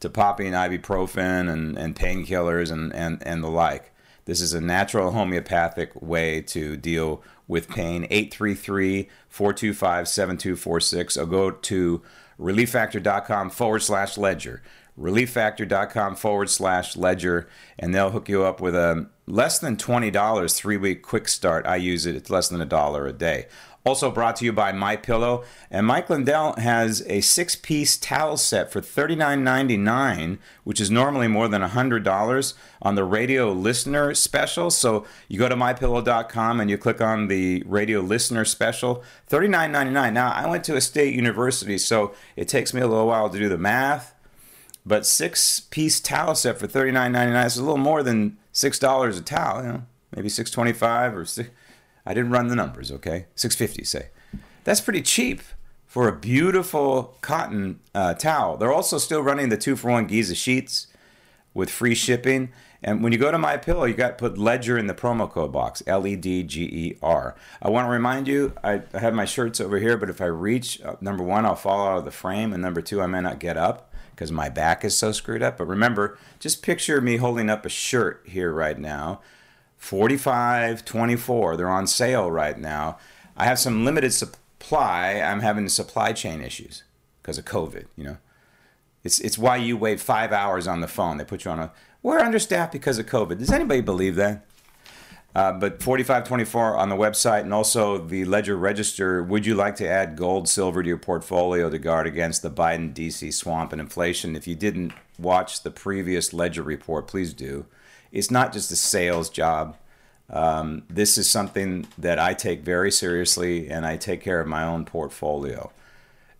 to 0.00 0.10
popping 0.10 0.52
ibuprofen 0.52 1.50
and, 1.50 1.78
and 1.78 1.94
painkillers 1.94 2.70
and, 2.70 2.92
and, 2.94 3.22
and 3.24 3.42
the 3.42 3.48
like. 3.48 3.92
This 4.24 4.40
is 4.40 4.52
a 4.54 4.60
natural 4.60 5.12
homeopathic 5.12 5.90
way 6.00 6.40
to 6.42 6.76
deal 6.76 7.22
with 7.46 7.68
pain. 7.68 8.06
833 8.10 9.08
425 9.28 10.08
7246 10.08 11.16
or 11.16 11.26
go 11.26 11.50
to 11.50 12.02
relieffactor.com 12.38 13.50
forward 13.50 13.82
slash 13.82 14.16
ledger. 14.16 14.62
Relieffactor.com 14.98 16.14
forward 16.14 16.48
slash 16.48 16.96
ledger, 16.96 17.48
and 17.78 17.92
they'll 17.92 18.10
hook 18.10 18.28
you 18.28 18.44
up 18.44 18.60
with 18.60 18.76
a 18.76 19.08
less 19.26 19.58
than 19.58 19.76
$20 19.76 20.56
three 20.56 20.76
week 20.76 21.02
quick 21.02 21.26
start. 21.26 21.66
I 21.66 21.76
use 21.76 22.06
it, 22.06 22.14
it's 22.14 22.30
less 22.30 22.48
than 22.48 22.60
a 22.60 22.66
dollar 22.66 23.06
a 23.06 23.12
day. 23.12 23.46
Also 23.84 24.10
brought 24.10 24.36
to 24.36 24.46
you 24.46 24.52
by 24.52 24.72
My 24.72 24.96
Pillow, 24.96 25.44
and 25.70 25.86
Mike 25.86 26.08
Lindell 26.08 26.54
has 26.54 27.04
a 27.06 27.20
six-piece 27.20 27.98
towel 27.98 28.38
set 28.38 28.72
for 28.72 28.80
$39.99, 28.80 30.38
which 30.64 30.80
is 30.80 30.90
normally 30.90 31.28
more 31.28 31.48
than 31.48 31.60
$100 31.60 32.54
on 32.80 32.94
the 32.94 33.04
radio 33.04 33.52
listener 33.52 34.14
special. 34.14 34.70
So 34.70 35.04
you 35.28 35.38
go 35.38 35.50
to 35.50 35.54
mypillow.com 35.54 36.60
and 36.60 36.70
you 36.70 36.78
click 36.78 37.02
on 37.02 37.28
the 37.28 37.62
radio 37.66 38.00
listener 38.00 38.46
special, 38.46 39.04
$39.99. 39.28 40.12
Now 40.14 40.32
I 40.32 40.48
went 40.48 40.64
to 40.64 40.76
a 40.76 40.80
state 40.80 41.14
university, 41.14 41.76
so 41.76 42.14
it 42.36 42.48
takes 42.48 42.72
me 42.72 42.80
a 42.80 42.86
little 42.86 43.08
while 43.08 43.28
to 43.28 43.38
do 43.38 43.50
the 43.50 43.58
math, 43.58 44.14
but 44.86 45.04
six-piece 45.04 46.00
towel 46.00 46.34
set 46.34 46.58
for 46.58 46.66
$39.99 46.66 47.46
is 47.46 47.58
a 47.58 47.62
little 47.62 47.76
more 47.76 48.02
than 48.02 48.38
six 48.54 48.78
dollars 48.78 49.18
a 49.18 49.22
towel, 49.22 49.62
you 49.62 49.68
know, 49.68 49.82
maybe 50.16 50.30
six 50.30 50.50
twenty-five 50.50 51.14
or 51.14 51.26
six. 51.26 51.50
I 52.06 52.14
didn't 52.14 52.30
run 52.30 52.48
the 52.48 52.56
numbers, 52.56 52.92
okay? 52.92 53.26
650 53.34 53.84
say. 53.84 54.08
That's 54.64 54.80
pretty 54.80 55.02
cheap 55.02 55.42
for 55.86 56.08
a 56.08 56.12
beautiful 56.12 57.16
cotton 57.20 57.80
uh, 57.94 58.14
towel. 58.14 58.56
They're 58.56 58.72
also 58.72 58.98
still 58.98 59.22
running 59.22 59.48
the 59.48 59.56
two 59.56 59.76
for 59.76 59.90
one 59.90 60.06
Giza 60.06 60.34
sheets 60.34 60.88
with 61.54 61.70
free 61.70 61.94
shipping. 61.94 62.50
And 62.82 63.02
when 63.02 63.12
you 63.12 63.18
go 63.18 63.30
to 63.30 63.38
My 63.38 63.56
Pillow, 63.56 63.84
you 63.84 63.94
got 63.94 64.18
to 64.18 64.28
put 64.28 64.36
Ledger 64.36 64.76
in 64.76 64.88
the 64.88 64.94
promo 64.94 65.30
code 65.30 65.52
box, 65.52 65.82
L 65.86 66.06
E 66.06 66.16
D 66.16 66.42
G 66.42 66.64
E 66.64 66.98
R. 67.02 67.34
I 67.62 67.70
want 67.70 67.86
to 67.86 67.90
remind 67.90 68.28
you, 68.28 68.52
I, 68.62 68.82
I 68.92 68.98
have 68.98 69.14
my 69.14 69.24
shirts 69.24 69.60
over 69.60 69.78
here, 69.78 69.96
but 69.96 70.10
if 70.10 70.20
I 70.20 70.26
reach, 70.26 70.82
uh, 70.82 70.96
number 71.00 71.22
one, 71.22 71.46
I'll 71.46 71.54
fall 71.54 71.86
out 71.88 71.98
of 71.98 72.04
the 72.04 72.10
frame, 72.10 72.52
and 72.52 72.60
number 72.60 72.82
two, 72.82 73.00
I 73.00 73.06
may 73.06 73.20
not 73.20 73.38
get 73.38 73.56
up 73.56 73.90
because 74.10 74.30
my 74.30 74.48
back 74.48 74.84
is 74.84 74.96
so 74.96 75.12
screwed 75.12 75.42
up. 75.42 75.58
But 75.58 75.66
remember, 75.66 76.18
just 76.38 76.62
picture 76.62 77.00
me 77.00 77.16
holding 77.16 77.48
up 77.48 77.64
a 77.64 77.70
shirt 77.70 78.22
here 78.26 78.52
right 78.52 78.78
now 78.78 79.20
45 79.84 80.82
24 80.86 81.58
they're 81.58 81.68
on 81.68 81.86
sale 81.86 82.30
right 82.30 82.58
now. 82.58 82.96
I 83.36 83.44
have 83.44 83.58
some 83.58 83.84
limited 83.84 84.14
supply. 84.14 85.20
I'm 85.20 85.40
having 85.40 85.68
supply 85.68 86.14
chain 86.14 86.40
issues 86.40 86.84
because 87.20 87.36
of 87.36 87.44
covid 87.44 87.84
you 87.94 88.04
know? 88.04 88.16
It's 89.02 89.20
it's 89.20 89.36
why 89.36 89.58
you 89.58 89.76
wait 89.76 90.00
five 90.00 90.32
hours 90.32 90.66
on 90.66 90.80
the 90.80 90.88
phone. 90.88 91.18
They 91.18 91.24
put 91.24 91.44
you 91.44 91.50
on 91.50 91.60
a 91.60 91.70
we're 92.02 92.18
understaffed 92.18 92.72
because 92.72 92.98
of 92.98 93.04
covid. 93.04 93.38
Does 93.38 93.52
anybody 93.52 93.82
believe 93.82 94.14
that? 94.16 94.46
Uh, 95.34 95.52
but 95.52 95.82
4524 95.82 96.78
on 96.78 96.88
the 96.88 96.96
website 96.96 97.40
and 97.40 97.52
also 97.52 97.98
the 97.98 98.24
ledger 98.24 98.56
register. 98.56 99.22
Would 99.22 99.44
you 99.44 99.54
like 99.54 99.76
to 99.76 99.86
add 99.86 100.16
gold 100.16 100.48
silver 100.48 100.82
to 100.82 100.88
your 100.88 100.96
portfolio 100.96 101.68
to 101.68 101.78
guard 101.78 102.06
against 102.06 102.40
the 102.40 102.50
biden 102.50 102.94
dc 102.94 103.34
swamp 103.34 103.70
and 103.72 103.82
inflation? 103.82 104.34
If 104.34 104.46
you 104.46 104.54
didn't 104.54 104.94
watch 105.18 105.62
the 105.62 105.70
previous 105.70 106.32
ledger 106.32 106.62
report 106.62 107.06
please 107.06 107.34
do 107.34 107.66
it's 108.14 108.30
not 108.30 108.52
just 108.52 108.70
a 108.70 108.76
sales 108.76 109.28
job. 109.28 109.76
Um, 110.30 110.84
this 110.88 111.18
is 111.18 111.28
something 111.28 111.86
that 111.98 112.18
I 112.18 112.32
take 112.32 112.62
very 112.62 112.90
seriously 112.90 113.68
and 113.68 113.84
I 113.84 113.96
take 113.96 114.22
care 114.22 114.40
of 114.40 114.46
my 114.46 114.62
own 114.64 114.84
portfolio. 114.84 115.70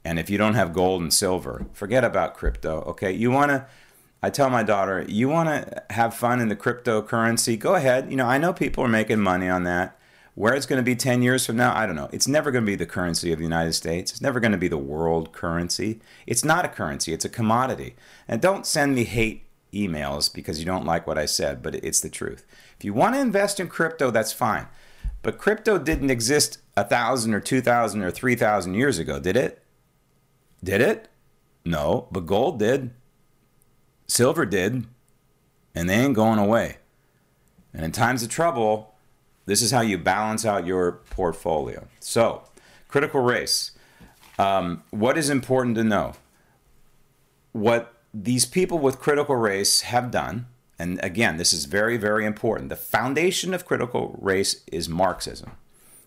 And 0.04 0.18
if 0.18 0.30
you 0.30 0.38
don't 0.38 0.54
have 0.54 0.72
gold 0.72 1.02
and 1.02 1.12
silver, 1.12 1.66
forget 1.72 2.04
about 2.04 2.34
crypto. 2.34 2.80
Okay. 2.82 3.12
You 3.12 3.30
want 3.30 3.50
to, 3.50 3.66
I 4.22 4.30
tell 4.30 4.48
my 4.48 4.62
daughter, 4.62 5.04
you 5.08 5.28
want 5.28 5.48
to 5.48 5.82
have 5.90 6.14
fun 6.14 6.40
in 6.40 6.48
the 6.48 6.56
cryptocurrency? 6.56 7.58
Go 7.58 7.74
ahead. 7.74 8.08
You 8.10 8.16
know, 8.16 8.26
I 8.26 8.38
know 8.38 8.52
people 8.52 8.84
are 8.84 8.88
making 8.88 9.20
money 9.20 9.48
on 9.48 9.64
that. 9.64 9.98
Where 10.36 10.54
it's 10.54 10.66
going 10.66 10.80
to 10.80 10.84
be 10.84 10.96
10 10.96 11.22
years 11.22 11.46
from 11.46 11.56
now, 11.56 11.76
I 11.76 11.86
don't 11.86 11.94
know. 11.94 12.08
It's 12.12 12.26
never 12.26 12.50
going 12.50 12.64
to 12.64 12.70
be 12.70 12.74
the 12.74 12.86
currency 12.86 13.32
of 13.32 13.38
the 13.38 13.44
United 13.44 13.72
States. 13.74 14.10
It's 14.10 14.20
never 14.20 14.40
going 14.40 14.50
to 14.50 14.58
be 14.58 14.66
the 14.66 14.76
world 14.76 15.32
currency. 15.32 16.00
It's 16.26 16.44
not 16.44 16.64
a 16.64 16.68
currency, 16.68 17.12
it's 17.12 17.24
a 17.24 17.28
commodity. 17.28 17.94
And 18.26 18.40
don't 18.40 18.66
send 18.66 18.96
me 18.96 19.04
hate 19.04 19.43
emails 19.74 20.32
because 20.32 20.58
you 20.58 20.64
don't 20.64 20.86
like 20.86 21.06
what 21.06 21.18
I 21.18 21.26
said, 21.26 21.62
but 21.62 21.74
it's 21.76 22.00
the 22.00 22.08
truth. 22.08 22.46
If 22.78 22.84
you 22.84 22.94
want 22.94 23.14
to 23.14 23.20
invest 23.20 23.60
in 23.60 23.68
crypto, 23.68 24.10
that's 24.10 24.32
fine. 24.32 24.68
But 25.22 25.38
crypto 25.38 25.78
didn't 25.78 26.10
exist 26.10 26.58
a 26.76 26.84
thousand 26.84 27.34
or 27.34 27.40
two 27.40 27.60
thousand 27.60 28.02
or 28.02 28.10
three 28.10 28.36
thousand 28.36 28.74
years 28.74 28.98
ago, 28.98 29.18
did 29.18 29.36
it? 29.36 29.62
Did 30.62 30.80
it? 30.80 31.08
No, 31.64 32.08
but 32.12 32.26
gold 32.26 32.58
did. 32.58 32.90
Silver 34.06 34.44
did. 34.44 34.84
And 35.74 35.88
they 35.88 35.94
ain't 35.94 36.14
going 36.14 36.38
away. 36.38 36.76
And 37.72 37.84
in 37.84 37.90
times 37.90 38.22
of 38.22 38.28
trouble, 38.28 38.94
this 39.46 39.60
is 39.60 39.70
how 39.70 39.80
you 39.80 39.98
balance 39.98 40.44
out 40.44 40.66
your 40.66 40.92
portfolio. 41.10 41.88
So, 42.00 42.44
critical 42.88 43.20
race. 43.20 43.72
Um, 44.38 44.82
what 44.90 45.18
is 45.18 45.30
important 45.30 45.76
to 45.76 45.84
know? 45.84 46.14
What 47.52 47.93
these 48.14 48.46
people 48.46 48.78
with 48.78 49.00
critical 49.00 49.34
race 49.34 49.82
have 49.82 50.12
done, 50.12 50.46
and 50.78 51.00
again, 51.02 51.36
this 51.36 51.52
is 51.52 51.64
very, 51.64 51.96
very 51.96 52.24
important. 52.24 52.68
The 52.68 52.76
foundation 52.76 53.52
of 53.52 53.66
critical 53.66 54.16
race 54.20 54.62
is 54.70 54.88
Marxism. 54.88 55.52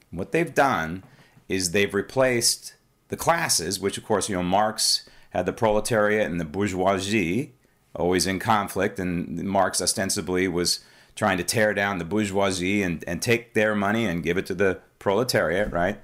What 0.09 0.31
they've 0.31 0.53
done 0.53 1.03
is 1.49 1.71
they've 1.71 1.93
replaced 1.93 2.75
the 3.09 3.17
classes, 3.17 3.79
which 3.79 3.97
of 3.97 4.05
course, 4.05 4.29
you 4.29 4.35
know, 4.35 4.43
Marx 4.43 5.07
had 5.31 5.45
the 5.45 5.53
proletariat 5.53 6.29
and 6.29 6.39
the 6.39 6.45
bourgeoisie 6.45 7.53
always 7.93 8.25
in 8.25 8.39
conflict, 8.39 8.99
and 8.99 9.43
Marx 9.43 9.81
ostensibly 9.81 10.47
was 10.47 10.79
trying 11.15 11.37
to 11.37 11.43
tear 11.43 11.73
down 11.73 11.97
the 11.97 12.05
bourgeoisie 12.05 12.83
and, 12.83 13.03
and 13.07 13.21
take 13.21 13.53
their 13.53 13.75
money 13.75 14.05
and 14.05 14.23
give 14.23 14.37
it 14.37 14.45
to 14.45 14.53
the 14.53 14.79
proletariat, 14.99 15.71
right? 15.73 15.99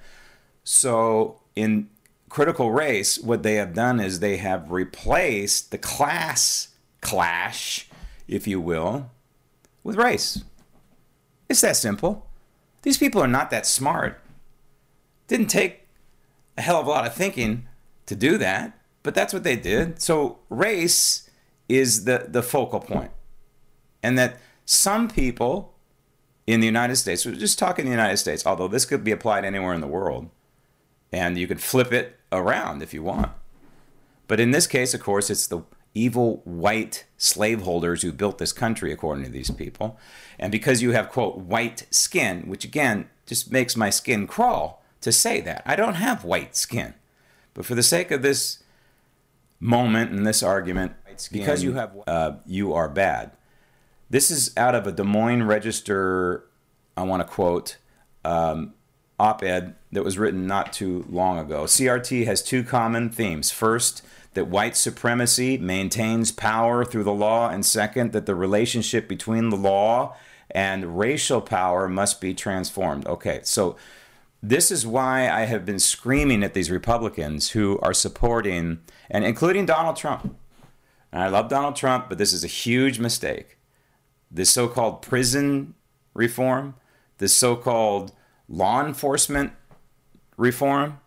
So 0.64 1.40
in 1.56 1.90
critical 2.34 2.72
race, 2.72 3.20
what 3.20 3.44
they 3.44 3.54
have 3.54 3.76
done 3.76 4.00
is 4.00 4.20
they 4.20 4.38
have 4.38 4.72
replaced 4.72 5.70
the 5.70 5.78
class 5.78 6.70
clash, 7.00 7.88
if 8.28 8.48
you 8.48 8.60
will, 8.60 9.12
with 9.84 9.96
race. 9.96 10.44
It's 11.48 11.62
that 11.62 11.76
simple. 11.76 12.28
These 12.82 12.98
people 12.98 13.22
are 13.22 13.28
not 13.28 13.52
that 13.52 13.68
smart. 13.68 14.20
Didn't 15.28 15.46
take 15.46 15.86
a 16.58 16.64
hell 16.64 16.80
of 16.80 16.88
a 16.88 16.90
lot 16.90 17.06
of 17.06 17.14
thinking 17.14 17.68
to 18.08 18.16
do 18.16 18.40
that, 18.40 18.80
but 19.04 19.14
that's 19.14 19.32
what 19.32 19.44
they 19.44 19.56
did. 19.56 20.02
So 20.02 20.40
race 20.50 21.30
is 21.70 22.06
the, 22.06 22.26
the 22.28 22.42
focal 22.42 22.80
point. 22.80 23.12
And 24.02 24.18
that 24.18 24.40
some 24.66 25.08
people 25.08 25.76
in 26.48 26.62
the 26.62 26.66
United 26.66 26.96
States, 26.96 27.28
we're 27.28 27.36
just 27.36 27.60
talking 27.60 27.86
the 27.86 27.92
United 27.92 28.18
States, 28.18 28.44
although 28.44 28.68
this 28.68 28.86
could 28.86 29.04
be 29.04 29.12
applied 29.12 29.46
anywhere 29.46 29.76
in 29.76 29.82
the 29.82 29.88
world, 29.88 30.32
and 31.12 31.38
you 31.38 31.46
could 31.46 31.62
flip 31.62 31.94
it 31.94 32.18
around 32.34 32.82
if 32.82 32.94
you 32.94 33.04
want. 33.04 33.32
But 34.28 34.40
in 34.40 34.52
this 34.52 34.68
case, 34.68 34.94
of 34.94 35.02
course, 35.02 35.30
it's 35.30 35.48
the 35.48 35.62
evil 35.94 36.42
white 36.44 37.06
slaveholders 37.18 38.02
who 38.02 38.12
built 38.12 38.40
this 38.40 38.52
country, 38.52 38.92
according 38.92 39.26
to 39.26 39.32
these 39.32 39.52
people. 39.52 39.98
And 40.40 40.52
because 40.52 40.82
you 40.82 40.92
have, 40.92 41.10
quote, 41.10 41.38
white 41.38 41.86
skin, 41.92 42.44
which 42.48 42.66
again 42.66 43.10
just 43.26 43.52
makes 43.52 43.76
my 43.76 43.90
skin 43.90 44.28
crawl 44.28 44.84
to 45.02 45.12
say 45.12 45.40
that. 45.42 45.62
I 45.66 45.76
don't 45.76 45.96
have 45.96 46.24
white 46.24 46.56
skin. 46.56 46.96
But 47.54 47.66
for 47.66 47.76
the 47.76 47.84
sake 47.84 48.10
of 48.10 48.22
this 48.22 48.64
moment 49.60 50.12
and 50.12 50.26
this 50.26 50.42
argument, 50.42 50.94
because 51.32 51.62
you 51.62 51.74
have, 51.74 51.96
uh, 52.08 52.32
you 52.46 52.74
are 52.74 52.90
bad. 52.90 53.32
This 54.10 54.32
is 54.32 54.52
out 54.58 54.76
of 54.76 54.88
a 54.88 54.92
Des 54.92 55.04
Moines 55.04 55.44
Register, 55.44 56.46
I 56.98 57.04
want 57.04 57.22
to 57.22 57.32
quote, 57.32 57.78
um, 58.26 58.74
op 59.24 59.42
ed 59.42 59.74
that 59.94 60.04
was 60.04 60.18
written 60.18 60.46
not 60.46 60.74
too 60.74 61.06
long 61.10 61.40
ago. 61.40 61.64
CRT 61.64 62.26
has 62.26 62.44
two 62.44 62.62
common 62.62 63.10
themes. 63.10 63.52
First, 63.52 64.04
that 64.34 64.50
white 64.50 64.76
supremacy 64.76 65.58
maintains 65.58 66.32
power 66.32 66.84
through 66.84 67.06
the 67.06 67.14
law, 67.14 67.50
and 67.50 67.66
second, 67.66 68.12
that 68.12 68.26
the 68.26 68.36
relationship 68.36 69.08
between 69.08 69.50
the 69.50 69.56
law 69.56 70.18
and 70.52 71.00
racial 71.00 71.40
power 71.40 71.88
must 71.88 72.20
be 72.20 72.34
transformed. 72.34 73.08
Okay, 73.08 73.40
so 73.44 73.78
this 74.42 74.70
is 74.72 74.86
why 74.86 75.30
I 75.30 75.46
have 75.46 75.66
been 75.66 75.80
screaming 75.80 76.44
at 76.44 76.54
these 76.54 76.70
Republicans 76.70 77.52
who 77.52 77.80
are 77.80 77.94
supporting, 77.94 78.82
and 79.10 79.24
including 79.24 79.66
Donald 79.66 79.96
Trump. 79.96 80.36
And 81.14 81.24
I 81.24 81.30
love 81.30 81.48
Donald 81.48 81.78
Trump, 81.78 82.10
but 82.10 82.18
this 82.18 82.34
is 82.34 82.44
a 82.44 82.48
huge 82.48 83.00
mistake. 83.00 83.58
This 84.30 84.50
so 84.50 84.68
called 84.68 85.02
prison 85.02 85.76
reform, 86.14 86.76
this 87.20 87.34
so 87.34 87.56
called 87.56 88.12
law 88.48 88.86
enforcement 88.86 89.54
reform, 90.38 91.00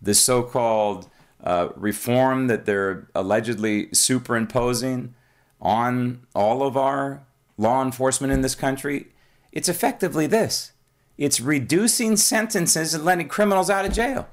this 0.00 0.20
so 0.20 0.42
called 0.42 1.08
uh, 1.42 1.68
reform 1.76 2.46
that 2.46 2.66
they're 2.66 3.08
allegedly 3.14 3.88
superimposing 3.92 5.14
on 5.60 6.26
all 6.34 6.62
of 6.62 6.76
our 6.76 7.24
law 7.56 7.82
enforcement 7.82 8.32
in 8.32 8.40
this 8.40 8.54
country, 8.54 9.08
it's 9.52 9.68
effectively 9.68 10.26
this 10.26 10.72
it's 11.18 11.40
reducing 11.40 12.16
sentences 12.16 12.94
and 12.94 13.04
letting 13.04 13.28
criminals 13.28 13.70
out 13.70 13.84
of 13.84 13.92
jail. 13.92 14.28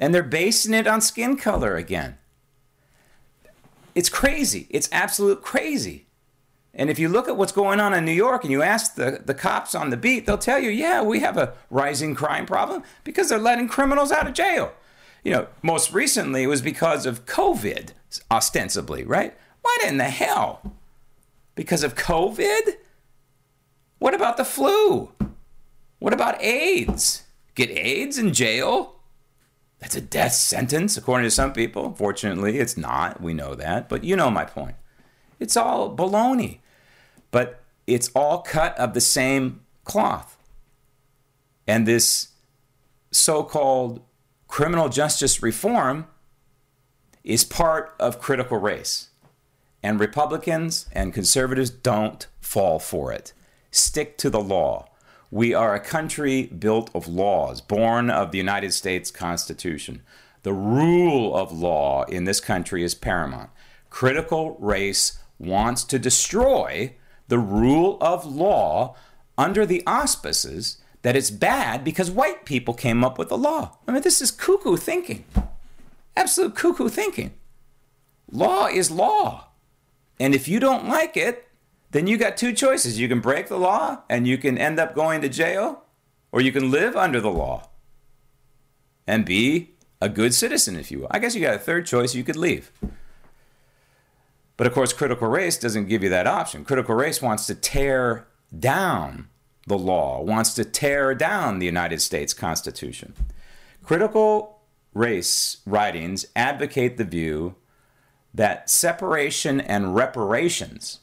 And 0.00 0.14
they're 0.14 0.22
basing 0.22 0.74
it 0.74 0.86
on 0.86 1.00
skin 1.00 1.36
color 1.36 1.76
again. 1.76 2.18
It's 3.94 4.08
crazy. 4.08 4.66
It's 4.70 4.88
absolute 4.90 5.42
crazy. 5.42 6.06
And 6.76 6.90
if 6.90 6.98
you 6.98 7.08
look 7.08 7.28
at 7.28 7.36
what's 7.36 7.52
going 7.52 7.78
on 7.78 7.94
in 7.94 8.04
New 8.04 8.12
York 8.12 8.42
and 8.42 8.50
you 8.50 8.60
ask 8.60 8.96
the, 8.96 9.22
the 9.24 9.34
cops 9.34 9.74
on 9.74 9.90
the 9.90 9.96
beat, 9.96 10.26
they'll 10.26 10.36
tell 10.36 10.58
you, 10.58 10.70
yeah, 10.70 11.02
we 11.02 11.20
have 11.20 11.36
a 11.36 11.54
rising 11.70 12.14
crime 12.14 12.46
problem 12.46 12.82
because 13.04 13.28
they're 13.28 13.38
letting 13.38 13.68
criminals 13.68 14.10
out 14.10 14.26
of 14.26 14.34
jail. 14.34 14.72
You 15.22 15.32
know, 15.32 15.46
most 15.62 15.92
recently 15.92 16.42
it 16.42 16.48
was 16.48 16.62
because 16.62 17.06
of 17.06 17.26
COVID, 17.26 17.90
ostensibly, 18.30 19.04
right? 19.04 19.36
What 19.62 19.84
in 19.84 19.98
the 19.98 20.04
hell? 20.04 20.74
Because 21.54 21.84
of 21.84 21.94
COVID? 21.94 22.74
What 23.98 24.14
about 24.14 24.36
the 24.36 24.44
flu? 24.44 25.12
What 26.00 26.12
about 26.12 26.42
AIDS? 26.42 27.22
Get 27.54 27.70
AIDS 27.70 28.18
in 28.18 28.34
jail? 28.34 28.96
That's 29.78 29.94
a 29.94 30.00
death 30.00 30.32
sentence, 30.32 30.96
according 30.96 31.26
to 31.26 31.30
some 31.30 31.52
people. 31.52 31.94
Fortunately, 31.94 32.58
it's 32.58 32.76
not. 32.76 33.20
We 33.20 33.32
know 33.32 33.54
that. 33.54 33.88
But 33.88 34.02
you 34.02 34.16
know 34.16 34.30
my 34.30 34.44
point. 34.44 34.74
It's 35.38 35.56
all 35.56 35.94
baloney 35.94 36.58
but 37.34 37.64
it's 37.88 38.12
all 38.14 38.42
cut 38.42 38.78
of 38.78 38.94
the 38.94 39.00
same 39.00 39.60
cloth. 39.82 40.38
And 41.66 41.84
this 41.84 42.28
so 43.10 43.42
called 43.42 44.02
criminal 44.46 44.88
justice 44.88 45.42
reform 45.42 46.06
is 47.24 47.42
part 47.42 47.92
of 47.98 48.20
critical 48.20 48.58
race. 48.58 49.08
And 49.82 49.98
Republicans 49.98 50.88
and 50.92 51.12
conservatives 51.12 51.70
don't 51.70 52.28
fall 52.40 52.78
for 52.78 53.10
it. 53.10 53.32
Stick 53.72 54.16
to 54.18 54.30
the 54.30 54.40
law. 54.40 54.86
We 55.32 55.52
are 55.52 55.74
a 55.74 55.80
country 55.80 56.44
built 56.44 56.88
of 56.94 57.08
laws, 57.08 57.60
born 57.60 58.10
of 58.10 58.30
the 58.30 58.38
United 58.38 58.72
States 58.72 59.10
Constitution. 59.10 60.02
The 60.44 60.52
rule 60.52 61.36
of 61.36 61.50
law 61.50 62.04
in 62.04 62.26
this 62.26 62.40
country 62.40 62.84
is 62.84 62.94
paramount. 62.94 63.50
Critical 63.90 64.56
race 64.60 65.18
wants 65.40 65.82
to 65.82 65.98
destroy 65.98 66.94
the 67.34 67.38
rule 67.40 67.98
of 68.00 68.24
law 68.24 68.94
under 69.36 69.66
the 69.66 69.82
auspices 69.88 70.78
that 71.02 71.16
it's 71.16 71.32
bad 71.32 71.82
because 71.82 72.08
white 72.08 72.44
people 72.44 72.72
came 72.72 73.02
up 73.02 73.18
with 73.18 73.28
the 73.28 73.36
law. 73.36 73.76
I 73.88 73.90
mean, 73.90 74.02
this 74.02 74.22
is 74.22 74.30
cuckoo 74.30 74.76
thinking. 74.76 75.24
Absolute 76.16 76.54
cuckoo 76.54 76.88
thinking. 76.88 77.32
Law 78.30 78.68
is 78.68 78.88
law. 78.88 79.48
And 80.20 80.32
if 80.32 80.46
you 80.46 80.60
don't 80.60 80.86
like 80.86 81.16
it, 81.16 81.48
then 81.90 82.06
you 82.06 82.16
got 82.16 82.36
two 82.36 82.52
choices. 82.52 83.00
You 83.00 83.08
can 83.08 83.18
break 83.18 83.48
the 83.48 83.58
law 83.58 84.02
and 84.08 84.28
you 84.28 84.38
can 84.38 84.56
end 84.56 84.78
up 84.78 84.94
going 84.94 85.20
to 85.22 85.28
jail, 85.28 85.82
or 86.30 86.40
you 86.40 86.52
can 86.52 86.70
live 86.70 86.94
under 86.94 87.20
the 87.20 87.32
law 87.32 87.68
and 89.08 89.24
be 89.24 89.74
a 90.00 90.08
good 90.08 90.32
citizen, 90.32 90.76
if 90.76 90.92
you 90.92 91.00
will. 91.00 91.08
I 91.10 91.18
guess 91.18 91.34
you 91.34 91.40
got 91.40 91.56
a 91.56 91.58
third 91.58 91.84
choice. 91.84 92.14
You 92.14 92.22
could 92.22 92.36
leave. 92.36 92.70
But 94.56 94.66
of 94.66 94.72
course, 94.72 94.92
critical 94.92 95.28
race 95.28 95.58
doesn't 95.58 95.88
give 95.88 96.02
you 96.02 96.08
that 96.10 96.26
option. 96.26 96.64
Critical 96.64 96.94
race 96.94 97.20
wants 97.20 97.46
to 97.46 97.54
tear 97.54 98.26
down 98.56 99.28
the 99.66 99.78
law, 99.78 100.22
wants 100.22 100.54
to 100.54 100.64
tear 100.64 101.14
down 101.14 101.58
the 101.58 101.66
United 101.66 102.00
States 102.00 102.32
Constitution. 102.32 103.14
Critical 103.82 104.60
race 104.92 105.58
writings 105.66 106.26
advocate 106.36 106.96
the 106.96 107.04
view 107.04 107.56
that 108.32 108.70
separation 108.70 109.60
and 109.60 109.94
reparations 109.94 111.00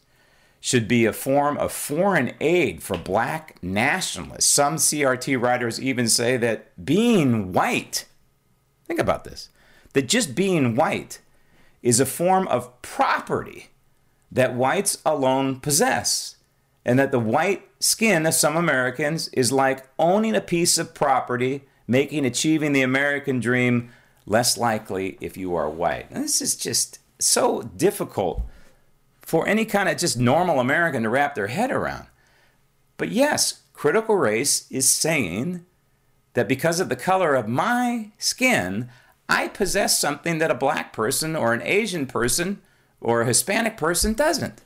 should 0.60 0.88
be 0.88 1.06
a 1.06 1.14
form 1.14 1.58
of 1.58 1.72
foreign 1.72 2.34
aid 2.40 2.84
for 2.84 2.98
black 2.98 3.58
nationalists. 3.64 4.46
Some 4.46 4.76
CRT 4.76 5.42
writers 5.42 5.82
even 5.82 6.08
say 6.08 6.38
that 6.38 6.86
being 6.86 7.52
white, 7.52 8.06
think 8.86 9.00
about 9.00 9.24
this, 9.24 9.50
that 9.94 10.08
just 10.08 10.36
being 10.36 10.76
white 10.76 11.20
is 11.82 12.00
a 12.00 12.06
form 12.06 12.48
of 12.48 12.82
property 12.82 13.70
that 14.32 14.56
whites 14.56 14.98
alone 15.06 15.60
possess, 15.60 16.38
and 16.86 16.98
that 16.98 17.12
the 17.12 17.20
white 17.20 17.68
skin 17.80 18.26
of 18.26 18.34
some 18.34 18.56
Americans 18.56 19.28
is 19.30 19.52
like 19.52 19.88
owning 20.00 20.36
a 20.36 20.42
piece 20.42 20.78
of 20.78 20.94
property, 20.94 21.64
making 21.88 22.26
achieving 22.26 22.74
the 22.74 22.82
American 22.82 23.40
dream 23.40 23.90
less 24.26 24.58
likely 24.58 25.18
if 25.20 25.36
you 25.36 25.56
are 25.56 25.70
white. 25.70 26.10
And 26.12 26.24
this 26.24 26.42
is 26.42 26.56
just 26.56 27.00
so 27.20 27.62
difficult 27.62 28.44
for 29.22 29.48
any 29.48 29.66
kind 29.66 29.90
of 29.90 29.98
just 29.98 30.18
normal 30.18 30.60
American 30.60 31.04
to 31.04 31.10
wrap 31.10 31.36
their 31.36 31.48
head 31.48 31.72
around. 31.72 32.08
But 32.98 33.10
yes, 33.10 33.62
critical 33.74 34.16
race 34.16 34.68
is 34.70 34.90
saying 34.90 35.66
that 36.34 36.48
because 36.48 36.80
of 36.80 36.90
the 36.90 36.96
color 36.96 37.36
of 37.36 37.48
my 37.48 38.12
skin, 38.18 38.90
I 39.32 39.48
possess 39.48 39.98
something 39.98 40.40
that 40.40 40.52
a 40.52 40.56
black 40.56 40.92
person 40.92 41.38
or 41.38 41.54
an 41.54 41.62
Asian 41.62 42.06
person 42.06 42.62
or 43.00 43.22
a 43.22 43.26
Hispanic 43.26 43.78
person 43.78 44.14
doesn't. 44.14 44.62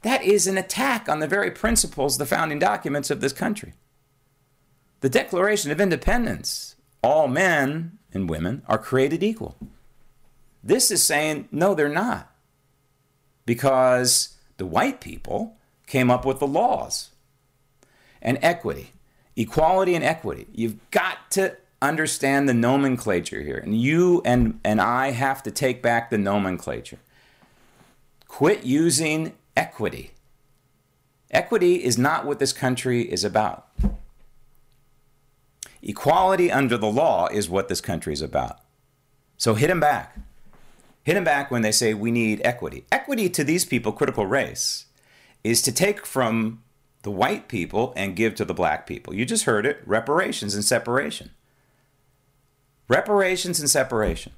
That 0.00 0.22
is 0.22 0.46
an 0.46 0.56
attack 0.56 1.10
on 1.10 1.20
the 1.20 1.28
very 1.28 1.50
principles, 1.50 2.16
the 2.16 2.24
founding 2.24 2.58
documents 2.58 3.10
of 3.10 3.20
this 3.20 3.34
country. 3.34 3.74
The 5.00 5.10
Declaration 5.10 5.70
of 5.70 5.78
Independence 5.78 6.74
all 7.02 7.28
men 7.28 7.98
and 8.14 8.30
women 8.30 8.62
are 8.66 8.78
created 8.78 9.22
equal. 9.22 9.56
This 10.64 10.90
is 10.90 11.02
saying, 11.02 11.48
no, 11.52 11.74
they're 11.74 11.88
not. 11.88 12.32
Because 13.44 14.36
the 14.56 14.66
white 14.66 15.02
people 15.02 15.58
came 15.86 16.10
up 16.10 16.24
with 16.24 16.38
the 16.38 16.46
laws 16.46 17.10
and 18.22 18.38
equity, 18.40 18.92
equality 19.36 19.94
and 19.94 20.02
equity. 20.02 20.46
You've 20.52 20.90
got 20.90 21.30
to 21.32 21.56
understand 21.80 22.48
the 22.48 22.54
nomenclature 22.54 23.42
here. 23.42 23.58
And 23.58 23.80
you 23.80 24.22
and, 24.24 24.60
and 24.64 24.80
I 24.80 25.12
have 25.12 25.42
to 25.44 25.50
take 25.50 25.82
back 25.82 26.10
the 26.10 26.18
nomenclature. 26.18 26.98
Quit 28.26 28.64
using 28.64 29.34
equity. 29.56 30.12
Equity 31.30 31.84
is 31.84 31.98
not 31.98 32.24
what 32.24 32.38
this 32.38 32.52
country 32.52 33.02
is 33.02 33.24
about. 33.24 33.68
Equality 35.82 36.50
under 36.50 36.76
the 36.76 36.90
law 36.90 37.28
is 37.28 37.48
what 37.48 37.68
this 37.68 37.80
country 37.80 38.12
is 38.12 38.22
about. 38.22 38.60
So 39.36 39.54
hit 39.54 39.68
them 39.68 39.80
back. 39.80 40.18
Hit 41.04 41.14
them 41.14 41.24
back 41.24 41.50
when 41.50 41.62
they 41.62 41.72
say 41.72 41.94
we 41.94 42.10
need 42.10 42.40
equity. 42.44 42.84
Equity 42.90 43.30
to 43.30 43.44
these 43.44 43.64
people, 43.64 43.92
critical 43.92 44.26
race, 44.26 44.86
is 45.44 45.62
to 45.62 45.72
take 45.72 46.04
from 46.04 46.62
the 47.02 47.10
white 47.10 47.48
people 47.48 47.92
and 47.96 48.16
give 48.16 48.34
to 48.34 48.44
the 48.44 48.52
black 48.52 48.86
people. 48.86 49.14
You 49.14 49.24
just 49.24 49.44
heard 49.44 49.64
it 49.64 49.80
reparations 49.86 50.54
and 50.54 50.64
separation. 50.64 51.30
Reparations 52.88 53.60
and 53.60 53.68
separation. 53.68 54.32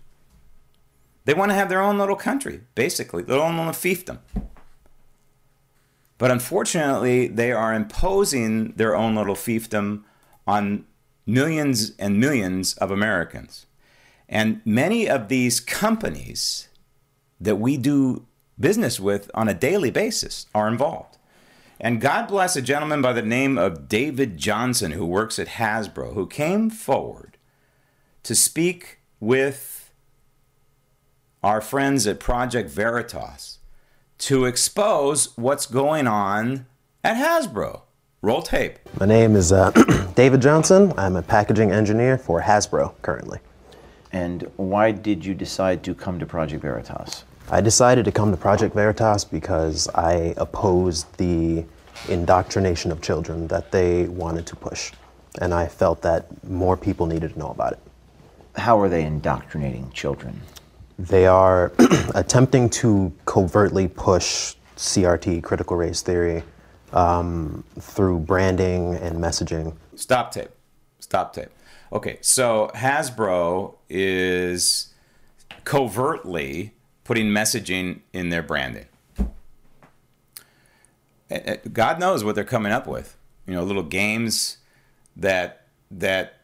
They 1.24 1.34
want 1.34 1.50
to 1.50 1.54
have 1.54 1.68
their 1.68 1.82
own 1.82 1.98
little 1.98 2.16
country, 2.16 2.62
basically, 2.74 3.22
their 3.22 3.40
own 3.40 3.56
little 3.56 3.72
fiefdom. 3.72 4.18
But 6.18 6.30
unfortunately, 6.30 7.28
they 7.28 7.52
are 7.52 7.72
imposing 7.72 8.72
their 8.72 8.96
own 8.96 9.14
little 9.14 9.34
fiefdom 9.34 10.02
on 10.46 10.84
millions 11.26 11.92
and 11.98 12.18
millions 12.18 12.74
of 12.74 12.90
Americans. 12.90 13.66
And 14.28 14.60
many 14.64 15.08
of 15.08 15.28
these 15.28 15.60
companies 15.60 16.68
that 17.40 17.56
we 17.56 17.76
do 17.76 18.26
business 18.58 19.00
with 19.00 19.30
on 19.34 19.48
a 19.48 19.54
daily 19.54 19.90
basis 19.90 20.46
are 20.54 20.68
involved. 20.68 21.16
And 21.80 22.00
God 22.00 22.28
bless 22.28 22.56
a 22.56 22.62
gentleman 22.62 23.00
by 23.00 23.14
the 23.14 23.22
name 23.22 23.56
of 23.56 23.88
David 23.88 24.36
Johnson, 24.36 24.92
who 24.92 25.06
works 25.06 25.38
at 25.38 25.48
Hasbro, 25.48 26.12
who 26.12 26.26
came 26.26 26.68
forward 26.68 27.38
to 28.22 28.34
speak 28.34 28.98
with 29.18 29.92
our 31.42 31.60
friends 31.60 32.06
at 32.06 32.20
Project 32.20 32.70
Veritas 32.70 33.58
to 34.18 34.44
expose 34.44 35.36
what's 35.36 35.66
going 35.66 36.06
on 36.06 36.66
at 37.02 37.16
Hasbro. 37.16 37.82
Roll 38.22 38.42
tape. 38.42 38.78
My 38.98 39.06
name 39.06 39.34
is 39.34 39.50
uh, 39.50 39.70
David 40.14 40.42
Johnson. 40.42 40.92
I'm 40.98 41.16
a 41.16 41.22
packaging 41.22 41.72
engineer 41.72 42.18
for 42.18 42.42
Hasbro 42.42 42.92
currently. 43.00 43.38
And 44.12 44.50
why 44.56 44.90
did 44.90 45.24
you 45.24 45.34
decide 45.34 45.82
to 45.84 45.94
come 45.94 46.18
to 46.18 46.26
Project 46.26 46.60
Veritas? 46.60 47.24
I 47.50 47.62
decided 47.62 48.04
to 48.04 48.12
come 48.12 48.30
to 48.30 48.36
Project 48.36 48.74
Veritas 48.74 49.24
because 49.24 49.88
I 49.94 50.34
opposed 50.36 51.16
the 51.16 51.64
indoctrination 52.08 52.92
of 52.92 53.00
children 53.00 53.48
that 53.48 53.72
they 53.72 54.04
wanted 54.08 54.46
to 54.46 54.56
push. 54.56 54.92
And 55.40 55.54
I 55.54 55.66
felt 55.66 56.02
that 56.02 56.26
more 56.44 56.76
people 56.76 57.06
needed 57.06 57.32
to 57.32 57.38
know 57.38 57.50
about 57.50 57.72
it. 57.72 57.78
How 58.56 58.80
are 58.80 58.88
they 58.88 59.04
indoctrinating 59.04 59.90
children? 59.92 60.40
They 60.98 61.26
are 61.26 61.72
attempting 62.14 62.68
to 62.70 63.12
covertly 63.24 63.88
push 63.88 64.54
CRT, 64.76 65.42
critical 65.42 65.76
race 65.76 66.02
theory, 66.02 66.42
um, 66.92 67.64
through 67.78 68.20
branding 68.20 68.96
and 68.96 69.18
messaging. 69.18 69.76
Stop 69.94 70.32
tape. 70.32 70.50
Stop 70.98 71.32
tape. 71.32 71.50
Okay, 71.92 72.18
so 72.20 72.70
Hasbro 72.74 73.74
is 73.88 74.94
covertly 75.64 76.74
putting 77.04 77.26
messaging 77.26 78.00
in 78.12 78.28
their 78.28 78.42
branding. 78.42 78.86
God 81.72 82.00
knows 82.00 82.24
what 82.24 82.34
they're 82.34 82.44
coming 82.44 82.72
up 82.72 82.86
with. 82.86 83.16
You 83.46 83.54
know, 83.54 83.64
little 83.64 83.82
games 83.82 84.58
that 85.16 85.66
that 85.90 86.39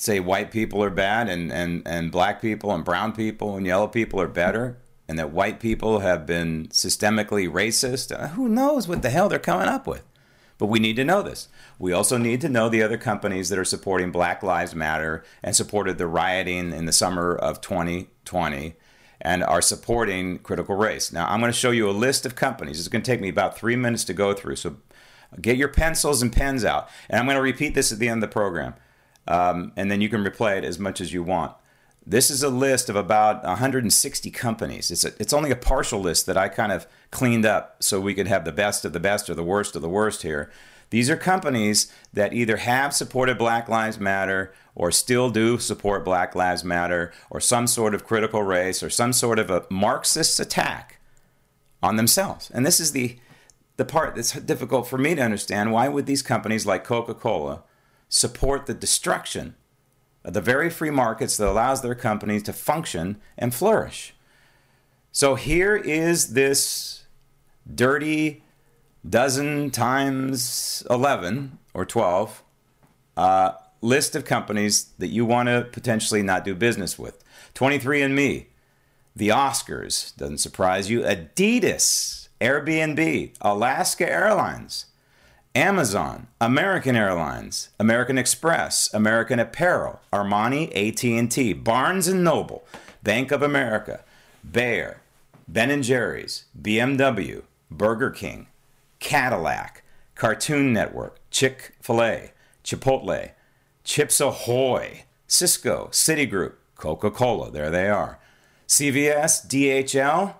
say 0.00 0.20
white 0.20 0.50
people 0.50 0.82
are 0.82 0.90
bad 0.90 1.28
and, 1.28 1.52
and, 1.52 1.82
and 1.86 2.10
black 2.10 2.40
people 2.40 2.72
and 2.72 2.84
brown 2.84 3.12
people 3.12 3.56
and 3.56 3.66
yellow 3.66 3.88
people 3.88 4.20
are 4.20 4.28
better 4.28 4.78
and 5.08 5.18
that 5.18 5.32
white 5.32 5.58
people 5.58 6.00
have 6.00 6.26
been 6.26 6.68
systemically 6.68 7.50
racist. 7.50 8.12
Uh, 8.16 8.28
who 8.28 8.48
knows 8.48 8.86
what 8.86 9.02
the 9.02 9.10
hell 9.10 9.28
they're 9.28 9.38
coming 9.38 9.66
up 9.66 9.86
with? 9.86 10.04
But 10.58 10.66
we 10.66 10.80
need 10.80 10.96
to 10.96 11.04
know 11.04 11.22
this. 11.22 11.48
We 11.78 11.92
also 11.92 12.18
need 12.18 12.40
to 12.42 12.48
know 12.48 12.68
the 12.68 12.82
other 12.82 12.98
companies 12.98 13.48
that 13.48 13.58
are 13.58 13.64
supporting 13.64 14.10
Black 14.10 14.42
Lives 14.42 14.74
Matter 14.74 15.24
and 15.42 15.56
supported 15.56 15.96
the 15.96 16.06
rioting 16.06 16.72
in 16.72 16.84
the 16.84 16.92
summer 16.92 17.34
of 17.34 17.60
2020 17.60 18.74
and 19.20 19.42
are 19.42 19.62
supporting 19.62 20.38
critical 20.40 20.74
race. 20.74 21.12
Now, 21.12 21.28
I'm 21.28 21.40
going 21.40 21.52
to 21.52 21.58
show 21.58 21.70
you 21.70 21.88
a 21.88 21.92
list 21.92 22.26
of 22.26 22.34
companies. 22.34 22.78
It's 22.78 22.88
going 22.88 23.02
to 23.02 23.10
take 23.10 23.20
me 23.20 23.28
about 23.28 23.56
three 23.56 23.76
minutes 23.76 24.04
to 24.04 24.14
go 24.14 24.34
through. 24.34 24.56
So 24.56 24.76
get 25.40 25.56
your 25.56 25.68
pencils 25.68 26.22
and 26.22 26.32
pens 26.32 26.64
out. 26.64 26.88
And 27.08 27.18
I'm 27.18 27.26
going 27.26 27.36
to 27.36 27.42
repeat 27.42 27.74
this 27.74 27.92
at 27.92 27.98
the 27.98 28.08
end 28.08 28.22
of 28.22 28.28
the 28.28 28.32
program. 28.32 28.74
Um, 29.28 29.72
and 29.76 29.90
then 29.90 30.00
you 30.00 30.08
can 30.08 30.24
replay 30.24 30.58
it 30.58 30.64
as 30.64 30.78
much 30.78 31.00
as 31.00 31.12
you 31.12 31.22
want. 31.22 31.54
This 32.04 32.30
is 32.30 32.42
a 32.42 32.48
list 32.48 32.88
of 32.88 32.96
about 32.96 33.44
160 33.44 34.30
companies. 34.30 34.90
It's, 34.90 35.04
a, 35.04 35.12
it's 35.20 35.34
only 35.34 35.50
a 35.50 35.56
partial 35.56 36.00
list 36.00 36.24
that 36.24 36.38
I 36.38 36.48
kind 36.48 36.72
of 36.72 36.86
cleaned 37.10 37.44
up 37.44 37.76
so 37.80 38.00
we 38.00 38.14
could 38.14 38.26
have 38.26 38.46
the 38.46 38.52
best 38.52 38.86
of 38.86 38.94
the 38.94 39.00
best 39.00 39.28
or 39.28 39.34
the 39.34 39.44
worst 39.44 39.76
of 39.76 39.82
the 39.82 39.88
worst 39.88 40.22
here. 40.22 40.50
These 40.88 41.10
are 41.10 41.16
companies 41.16 41.92
that 42.14 42.32
either 42.32 42.56
have 42.56 42.94
supported 42.94 43.36
Black 43.36 43.68
Lives 43.68 44.00
Matter 44.00 44.54
or 44.74 44.90
still 44.90 45.28
do 45.28 45.58
support 45.58 46.02
Black 46.02 46.34
Lives 46.34 46.64
Matter 46.64 47.12
or 47.28 47.40
some 47.40 47.66
sort 47.66 47.94
of 47.94 48.06
critical 48.06 48.42
race 48.42 48.82
or 48.82 48.88
some 48.88 49.12
sort 49.12 49.38
of 49.38 49.50
a 49.50 49.66
Marxist 49.68 50.40
attack 50.40 50.98
on 51.82 51.96
themselves. 51.96 52.50
And 52.50 52.64
this 52.64 52.80
is 52.80 52.92
the 52.92 53.18
the 53.76 53.84
part 53.84 54.16
that's 54.16 54.32
difficult 54.32 54.88
for 54.88 54.98
me 54.98 55.14
to 55.14 55.22
understand. 55.22 55.70
Why 55.70 55.86
would 55.86 56.06
these 56.06 56.20
companies 56.20 56.66
like 56.66 56.82
Coca-Cola 56.82 57.62
support 58.08 58.66
the 58.66 58.74
destruction 58.74 59.54
of 60.24 60.34
the 60.34 60.40
very 60.40 60.70
free 60.70 60.90
markets 60.90 61.36
that 61.36 61.48
allows 61.48 61.82
their 61.82 61.94
companies 61.94 62.42
to 62.44 62.52
function 62.52 63.20
and 63.36 63.54
flourish? 63.54 64.14
So 65.12 65.34
here 65.34 65.76
is 65.76 66.34
this 66.34 67.04
dirty 67.72 68.42
dozen 69.08 69.70
times 69.70 70.84
11 70.90 71.58
or 71.74 71.84
12 71.84 72.42
uh, 73.16 73.52
list 73.80 74.16
of 74.16 74.24
companies 74.24 74.90
that 74.98 75.08
you 75.08 75.24
want 75.24 75.48
to 75.48 75.66
potentially 75.72 76.22
not 76.22 76.44
do 76.44 76.54
business 76.54 76.98
with 76.98 77.22
23andMe, 77.54 78.46
the 79.16 79.28
Oscars, 79.28 80.16
doesn't 80.16 80.38
surprise 80.38 80.88
you, 80.90 81.00
Adidas, 81.00 82.28
Airbnb, 82.40 83.34
Alaska 83.40 84.08
Airlines, 84.08 84.86
Amazon, 85.58 86.28
American 86.40 86.94
Airlines, 86.94 87.70
American 87.80 88.16
Express, 88.16 88.94
American 88.94 89.40
Apparel, 89.40 89.98
Armani, 90.12 90.70
AT&T, 90.70 91.52
Barnes 91.54 92.06
& 92.08 92.14
Noble, 92.14 92.64
Bank 93.02 93.32
of 93.32 93.42
America, 93.42 94.04
Bayer, 94.48 95.00
Ben 95.48 95.82
& 95.82 95.82
Jerry's, 95.82 96.44
BMW, 96.56 97.42
Burger 97.72 98.10
King, 98.10 98.46
Cadillac, 99.00 99.82
Cartoon 100.14 100.72
Network, 100.72 101.18
Chick 101.32 101.74
fil 101.80 102.04
A, 102.04 102.30
Chipotle, 102.62 103.32
Chips 103.82 104.20
Ahoy, 104.20 105.02
Cisco, 105.26 105.88
Citigroup, 105.90 106.52
Coca 106.76 107.10
Cola, 107.10 107.50
there 107.50 107.68
they 107.68 107.88
are, 107.88 108.20
CVS, 108.68 109.44
DHL, 109.48 110.34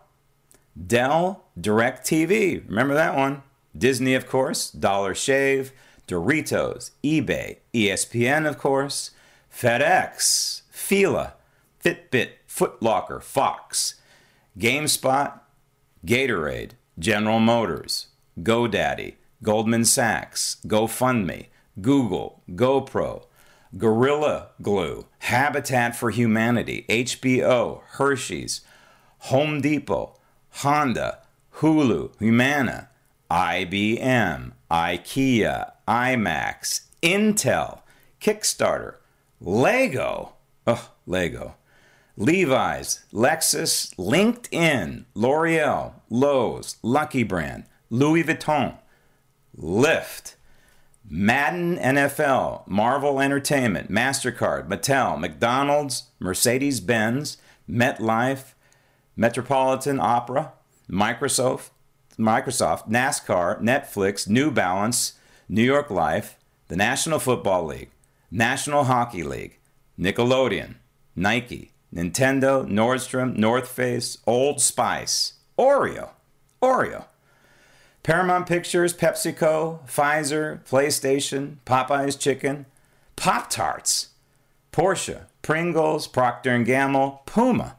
Dell, 0.87 1.43
DirecTV, 1.59 2.69
remember 2.69 2.95
that 2.95 3.17
one, 3.17 3.43
Disney, 3.79 4.15
of 4.15 4.27
course, 4.27 4.71
Dollar 4.71 5.15
Shave, 5.15 5.73
Doritos, 6.07 6.91
eBay, 7.05 7.59
ESPN, 7.73 8.49
of 8.49 8.59
course, 8.59 9.13
FedEx, 9.55 10.63
Fila, 10.71 11.35
Fitbit, 11.85 12.31
Footlocker, 12.49 13.23
Fox, 13.23 13.95
GameSpot, 14.59 15.39
Gatorade, 16.07 16.73
General 16.99 17.39
Motors, 17.39 18.09
GoDaddy, 18.41 19.15
Goldman 19.43 19.85
Sachs, 19.85 20.57
GoFundMe, 20.67 21.47
Google, 21.81 22.43
GoPro, 22.51 23.25
Gorilla 23.77 24.49
Glue, 24.63 25.07
Habitat 25.21 25.95
for 25.95 26.11
Humanity, 26.11 26.87
HBO, 26.89 27.83
Hershey's, 27.91 28.63
Home 29.19 29.61
Depot, 29.61 30.17
Honda, 30.51 31.19
Hulu, 31.57 32.17
Humana, 32.19 32.88
IBM, 33.31 34.53
IKEA, 34.71 35.73
IMAX, 35.87 36.83
Intel, 37.03 37.81
Kickstarter, 38.21 38.95
Lego, 39.41 40.33
oh, 40.67 40.91
Lego, 41.07 41.55
Levi's, 42.17 43.05
Lexus, 43.13 43.95
LinkedIn, 43.97 45.05
L'Oreal, 45.15 45.93
Lowe's, 46.11 46.77
Lucky 46.83 47.23
Brand, 47.23 47.65
Louis 47.91 48.25
Vuitton, 48.25 48.77
Lyft, 49.57 50.35
Madden 51.09 51.79
NFL, 51.79 52.67
Marvel 52.67 53.21
Entertainment, 53.21 53.91
MasterCard, 53.91 54.69
Mattel, 54.69 55.19
McDonald's, 55.19 56.05
Mercedes 56.19 56.81
Benz, 56.81 57.39
MetLife, 57.71 58.55
Metropolitan 59.17 60.01
Opera, 60.01 60.53
Microsoft, 60.91 61.71
Microsoft, 62.19 62.89
NASCAR, 62.89 63.61
Netflix, 63.63 64.29
New 64.29 64.51
Balance, 64.51 65.15
New 65.49 65.63
York 65.63 65.91
Life, 65.91 66.37
the 66.69 66.77
National 66.77 67.19
Football 67.19 67.67
League, 67.67 67.91
National 68.31 68.85
Hockey 68.85 69.23
League, 69.23 69.59
Nickelodeon, 69.99 70.75
Nike, 71.17 71.73
Nintendo, 71.95 72.67
Nordstrom, 72.69 73.37
North 73.37 73.69
Face, 73.69 74.19
Old 74.27 74.61
Spice, 74.61 75.35
Oreo, 75.59 76.11
Oreo, 76.63 77.07
Paramount 78.03 78.47
Pictures, 78.47 78.95
PepsiCo, 78.95 79.87
Pfizer, 79.87 80.65
PlayStation, 80.65 81.57
Popeye's 81.65 82.17
Chicken, 82.17 82.67
Pop 83.17 83.51
Tarts, 83.51 84.09
Porsche, 84.73 85.23
Pringles, 85.43 86.07
Procter 86.07 86.59
& 86.59 86.65
Gamble, 86.65 87.23
Puma, 87.27 87.77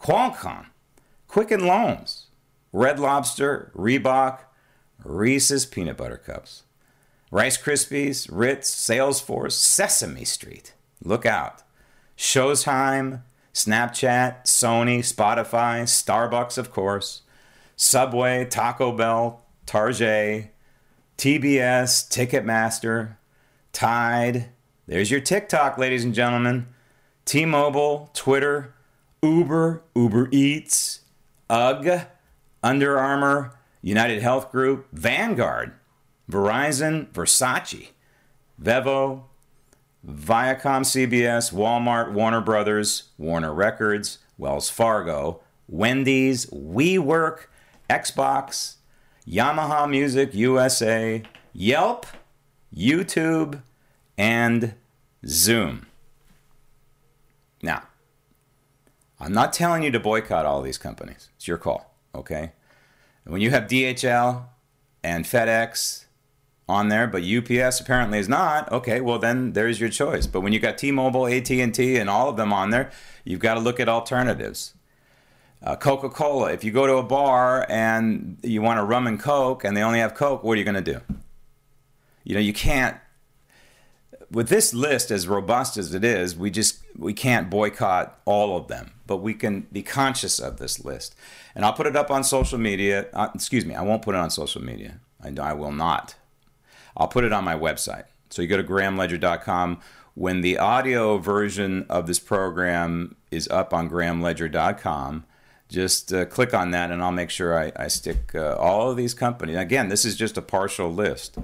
Qualcomm, 0.00 0.66
Quicken 1.28 1.66
Loans, 1.66 2.19
Red 2.72 3.00
Lobster, 3.00 3.72
Reebok, 3.74 4.40
Reese's 5.04 5.66
Peanut 5.66 5.96
Butter 5.96 6.16
Cups, 6.16 6.62
Rice 7.30 7.60
Krispies, 7.60 8.28
Ritz, 8.30 8.70
Salesforce, 8.70 9.52
Sesame 9.52 10.24
Street. 10.24 10.74
Look 11.02 11.24
out. 11.24 11.62
Showtime, 12.16 13.22
Snapchat, 13.54 14.44
Sony, 14.44 14.98
Spotify, 14.98 15.82
Starbucks, 15.82 16.58
of 16.58 16.70
course, 16.70 17.22
Subway, 17.76 18.44
Taco 18.44 18.92
Bell, 18.92 19.44
Target, 19.66 20.52
TBS, 21.16 22.08
Ticketmaster, 22.08 23.16
Tide. 23.72 24.50
There's 24.86 25.10
your 25.10 25.20
TikTok, 25.20 25.78
ladies 25.78 26.04
and 26.04 26.14
gentlemen. 26.14 26.66
T 27.24 27.44
Mobile, 27.44 28.10
Twitter, 28.12 28.74
Uber, 29.22 29.82
Uber 29.94 30.28
Eats, 30.32 31.00
UGG, 31.48 32.06
Under 32.62 32.98
Armour, 32.98 33.58
United 33.82 34.22
Health 34.22 34.50
Group, 34.52 34.86
Vanguard, 34.92 35.72
Verizon, 36.30 37.10
Versace, 37.12 37.88
Vevo, 38.62 39.24
Viacom 40.06 40.82
CBS, 40.82 41.52
Walmart, 41.52 42.12
Warner 42.12 42.40
Brothers, 42.40 43.04
Warner 43.18 43.52
Records, 43.52 44.18
Wells 44.38 44.70
Fargo, 44.70 45.40
Wendy's, 45.68 46.46
WeWork, 46.46 47.46
Xbox, 47.88 48.76
Yamaha 49.26 49.88
Music 49.88 50.34
USA, 50.34 51.22
Yelp, 51.52 52.06
YouTube, 52.74 53.62
and 54.16 54.74
Zoom. 55.26 55.86
Now, 57.62 57.82
I'm 59.18 59.32
not 59.32 59.52
telling 59.52 59.82
you 59.82 59.90
to 59.90 60.00
boycott 60.00 60.46
all 60.46 60.62
these 60.62 60.78
companies. 60.78 61.28
It's 61.36 61.46
your 61.46 61.58
call, 61.58 61.89
okay? 62.14 62.52
When 63.24 63.40
you 63.40 63.50
have 63.50 63.64
DHL 63.64 64.44
and 65.02 65.24
FedEx 65.24 66.06
on 66.68 66.88
there, 66.88 67.06
but 67.06 67.22
UPS 67.22 67.80
apparently 67.80 68.18
is 68.18 68.28
not. 68.28 68.70
Okay, 68.72 69.00
well 69.00 69.18
then 69.18 69.52
there's 69.52 69.80
your 69.80 69.90
choice. 69.90 70.26
But 70.26 70.40
when 70.40 70.52
you 70.52 70.60
got 70.60 70.78
T-Mobile, 70.78 71.26
AT&T, 71.26 71.96
and 71.96 72.08
all 72.08 72.28
of 72.28 72.36
them 72.36 72.52
on 72.52 72.70
there, 72.70 72.90
you've 73.24 73.40
got 73.40 73.54
to 73.54 73.60
look 73.60 73.80
at 73.80 73.88
alternatives. 73.88 74.74
Uh, 75.62 75.76
Coca-Cola. 75.76 76.52
If 76.52 76.64
you 76.64 76.70
go 76.70 76.86
to 76.86 76.94
a 76.94 77.02
bar 77.02 77.66
and 77.68 78.38
you 78.42 78.62
want 78.62 78.80
a 78.80 78.84
rum 78.84 79.06
and 79.06 79.20
Coke, 79.20 79.62
and 79.64 79.76
they 79.76 79.82
only 79.82 79.98
have 79.98 80.14
Coke, 80.14 80.42
what 80.42 80.54
are 80.54 80.56
you 80.56 80.64
going 80.64 80.82
to 80.82 80.92
do? 80.92 81.00
You 82.24 82.34
know, 82.34 82.40
you 82.40 82.54
can't. 82.54 82.96
With 84.30 84.48
this 84.48 84.72
list 84.72 85.10
as 85.10 85.26
robust 85.26 85.76
as 85.76 85.92
it 85.92 86.04
is, 86.04 86.36
we 86.36 86.50
just 86.50 86.78
we 86.96 87.12
can't 87.12 87.50
boycott 87.50 88.20
all 88.24 88.56
of 88.56 88.68
them, 88.68 88.92
but 89.06 89.16
we 89.18 89.34
can 89.34 89.66
be 89.72 89.82
conscious 89.82 90.38
of 90.38 90.58
this 90.58 90.84
list. 90.84 91.16
And 91.54 91.64
I'll 91.64 91.72
put 91.72 91.86
it 91.86 91.96
up 91.96 92.10
on 92.10 92.22
social 92.22 92.58
media. 92.58 93.08
Uh, 93.12 93.28
excuse 93.34 93.66
me, 93.66 93.74
I 93.74 93.82
won't 93.82 94.02
put 94.02 94.14
it 94.14 94.18
on 94.18 94.30
social 94.30 94.62
media. 94.62 95.00
I, 95.22 95.34
I 95.40 95.52
will 95.52 95.72
not. 95.72 96.14
I'll 96.96 97.08
put 97.08 97.24
it 97.24 97.32
on 97.32 97.44
my 97.44 97.56
website. 97.56 98.04
So 98.30 98.42
you 98.42 98.48
go 98.48 98.56
to 98.56 98.62
grahamledger.com. 98.62 99.80
When 100.14 100.40
the 100.42 100.58
audio 100.58 101.18
version 101.18 101.86
of 101.88 102.06
this 102.06 102.18
program 102.18 103.16
is 103.30 103.48
up 103.48 103.72
on 103.72 103.88
grahamledger.com, 103.88 105.24
just 105.68 106.12
uh, 106.12 106.24
click 106.26 106.52
on 106.52 106.72
that 106.72 106.90
and 106.90 107.02
I'll 107.02 107.12
make 107.12 107.30
sure 107.30 107.58
I, 107.58 107.72
I 107.76 107.88
stick 107.88 108.34
uh, 108.34 108.56
all 108.56 108.90
of 108.90 108.96
these 108.96 109.14
companies. 109.14 109.56
Again, 109.56 109.88
this 109.88 110.04
is 110.04 110.16
just 110.16 110.36
a 110.36 110.42
partial 110.42 110.92
list, 110.92 111.38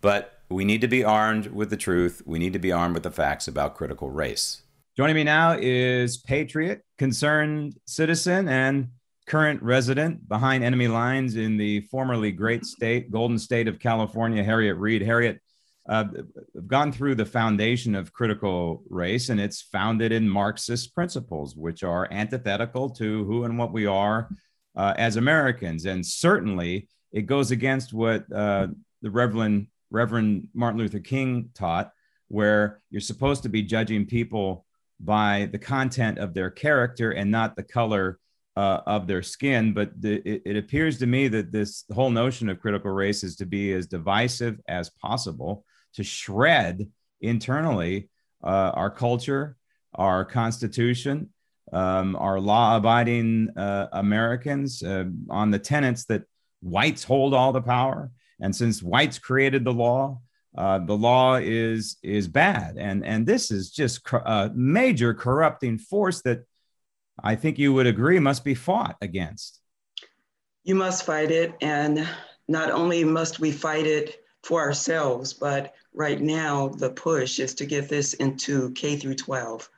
but 0.00 0.33
we 0.48 0.64
need 0.64 0.80
to 0.80 0.88
be 0.88 1.04
armed 1.04 1.46
with 1.48 1.70
the 1.70 1.76
truth. 1.76 2.22
We 2.26 2.38
need 2.38 2.52
to 2.52 2.58
be 2.58 2.72
armed 2.72 2.94
with 2.94 3.02
the 3.02 3.10
facts 3.10 3.48
about 3.48 3.74
critical 3.74 4.10
race. 4.10 4.62
Joining 4.96 5.16
me 5.16 5.24
now 5.24 5.56
is 5.60 6.18
patriot, 6.18 6.84
concerned 6.98 7.74
citizen, 7.86 8.48
and 8.48 8.88
current 9.26 9.62
resident 9.62 10.28
behind 10.28 10.62
enemy 10.62 10.86
lines 10.86 11.36
in 11.36 11.56
the 11.56 11.80
formerly 11.90 12.30
great 12.30 12.64
state, 12.64 13.10
Golden 13.10 13.38
State 13.38 13.68
of 13.68 13.80
California, 13.80 14.44
Harriette 14.44 14.78
Reid. 14.78 15.02
Harriette, 15.02 15.38
uh, 15.88 16.04
I've 16.56 16.68
gone 16.68 16.92
through 16.92 17.14
the 17.16 17.26
foundation 17.26 17.94
of 17.94 18.12
critical 18.12 18.82
race, 18.88 19.30
and 19.30 19.40
it's 19.40 19.62
founded 19.62 20.12
in 20.12 20.28
Marxist 20.28 20.94
principles, 20.94 21.56
which 21.56 21.82
are 21.82 22.08
antithetical 22.10 22.90
to 22.90 23.24
who 23.24 23.44
and 23.44 23.58
what 23.58 23.72
we 23.72 23.86
are 23.86 24.28
uh, 24.76 24.94
as 24.96 25.16
Americans. 25.16 25.86
And 25.86 26.04
certainly 26.04 26.88
it 27.12 27.22
goes 27.22 27.50
against 27.50 27.92
what 27.92 28.30
uh, 28.32 28.68
the 29.02 29.10
Reverend, 29.10 29.68
Reverend 29.94 30.48
Martin 30.52 30.80
Luther 30.80 30.98
King 30.98 31.50
taught, 31.54 31.92
where 32.28 32.82
you're 32.90 33.00
supposed 33.00 33.44
to 33.44 33.48
be 33.48 33.62
judging 33.62 34.06
people 34.06 34.66
by 35.00 35.48
the 35.52 35.58
content 35.58 36.18
of 36.18 36.34
their 36.34 36.50
character 36.50 37.12
and 37.12 37.30
not 37.30 37.54
the 37.54 37.62
color 37.62 38.18
uh, 38.56 38.80
of 38.86 39.06
their 39.06 39.22
skin. 39.22 39.72
But 39.72 40.00
the, 40.00 40.16
it, 40.28 40.42
it, 40.44 40.56
appears 40.56 40.98
to 40.98 41.06
me 41.06 41.28
that 41.28 41.52
this 41.52 41.84
whole 41.92 42.10
notion 42.10 42.48
of 42.48 42.60
critical 42.60 42.90
race 42.90 43.24
is 43.24 43.36
to 43.36 43.46
be 43.46 43.72
as 43.72 43.86
divisive 43.86 44.60
as 44.68 44.90
possible, 44.90 45.64
to 45.94 46.04
shred 46.04 46.88
internally 47.20 48.08
uh, 48.42 48.72
our 48.74 48.90
culture, 48.90 49.56
our 49.94 50.24
constitution, 50.24 51.30
um, 51.72 52.16
our 52.16 52.40
law 52.40 52.76
abiding 52.76 53.50
uh, 53.56 53.88
Americans 53.92 54.82
uh, 54.82 55.04
on 55.30 55.50
the 55.50 55.58
tenets 55.58 56.04
that 56.06 56.24
whites 56.62 57.04
hold 57.04 57.34
all 57.34 57.52
the 57.52 57.62
power. 57.62 58.10
And 58.40 58.54
since 58.54 58.82
whites 58.82 59.18
created 59.18 59.64
the 59.64 59.72
law, 59.72 60.20
uh, 60.56 60.78
the 60.78 60.96
law 60.96 61.36
is 61.36 61.96
is 62.02 62.28
bad, 62.28 62.76
and 62.76 63.04
and 63.04 63.26
this 63.26 63.50
is 63.50 63.70
just 63.70 64.00
a 64.12 64.52
major 64.54 65.12
corrupting 65.12 65.78
force 65.78 66.22
that 66.22 66.44
I 67.22 67.34
think 67.34 67.58
you 67.58 67.72
would 67.72 67.86
agree 67.86 68.18
must 68.18 68.44
be 68.44 68.54
fought 68.54 68.96
against. 69.00 69.60
You 70.64 70.74
must 70.74 71.04
fight 71.04 71.30
it. 71.30 71.54
And 71.60 72.08
not 72.48 72.70
only 72.70 73.04
must 73.04 73.40
we 73.40 73.52
fight 73.52 73.86
it 73.86 74.22
for 74.42 74.60
ourselves, 74.60 75.32
but 75.32 75.74
right 75.92 76.20
now 76.20 76.68
the 76.68 76.90
push 76.90 77.38
is 77.38 77.54
to 77.54 77.66
get 77.66 77.88
this 77.88 78.14
into 78.14 78.72
K 78.72 78.96
through 78.96 79.14
12. 79.14 79.68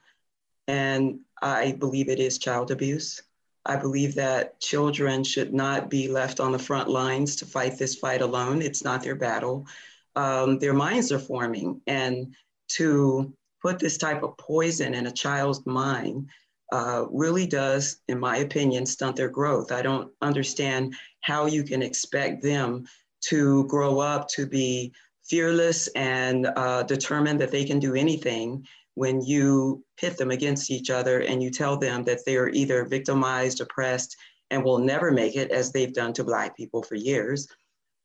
And 0.69 1.21
I 1.43 1.73
believe 1.73 2.09
it 2.09 2.19
is 2.19 2.39
child 2.39 2.71
abuse. 2.71 3.23
I 3.67 3.77
believe 3.77 4.15
that 4.15 4.61
children 4.61 5.25
should 5.25 5.53
not 5.53 5.91
be 5.91 6.09
left 6.09 6.41
on 6.41 6.53
the 6.53 6.59
front 6.59 6.89
lines 6.89 7.37
to 7.37 7.47
fight 7.47 7.79
this 7.79 7.97
fight 7.97 8.23
alone. 8.23 8.63
It's 8.63 8.85
not 8.85 9.03
their 9.03 9.17
battle. 9.17 9.67
Um, 10.15 10.59
their 10.59 10.73
minds 10.73 11.13
are 11.13 11.19
forming. 11.19 11.81
And 11.87 12.35
to 12.69 13.33
put 13.61 13.79
this 13.79 13.99
type 13.99 14.23
of 14.23 14.37
poison 14.39 14.95
in 14.95 15.07
a 15.07 15.13
child's 15.13 15.67
mind 15.67 16.29
uh, 16.73 17.07
really 17.11 17.47
does, 17.47 17.99
in 18.09 18.19
my 18.19 18.39
opinion, 18.39 18.87
stunt 18.87 19.17
their 19.17 19.29
growth. 19.29 19.73
I 19.73 19.83
don't 19.83 20.11
understand 20.23 20.95
how 21.21 21.47
you 21.47 21.63
can 21.65 21.83
expect 21.83 22.43
them 22.43 22.87
to 23.23 23.65
grow 23.67 23.99
up 24.01 24.29
to 24.29 24.47
be 24.47 24.93
fearless 25.25 25.89
and 25.89 26.47
uh, 26.57 26.85
determined 26.85 27.41
that 27.41 27.51
they 27.51 27.65
can 27.65 27.81
do 27.81 27.95
anything 27.95 28.65
when 28.97 29.21
you 29.21 29.85
pit 29.99 30.17
them 30.17 30.31
against 30.31 30.71
each 30.71 30.89
other 30.89 31.21
and 31.21 31.43
you 31.43 31.51
tell 31.51 31.77
them 31.77 32.03
that 32.05 32.21
they 32.25 32.37
are 32.37 32.49
either 32.49 32.87
victimized, 32.87 33.61
oppressed, 33.61 34.17
and 34.51 34.65
will 34.65 34.79
never 34.79 35.13
make 35.13 35.37
it, 35.37 35.51
as 35.51 35.71
they've 35.71 35.93
done 35.93 36.15
to 36.15 36.25
Black 36.25 36.57
people 36.57 36.83
for 36.83 36.95
years, 36.95 37.47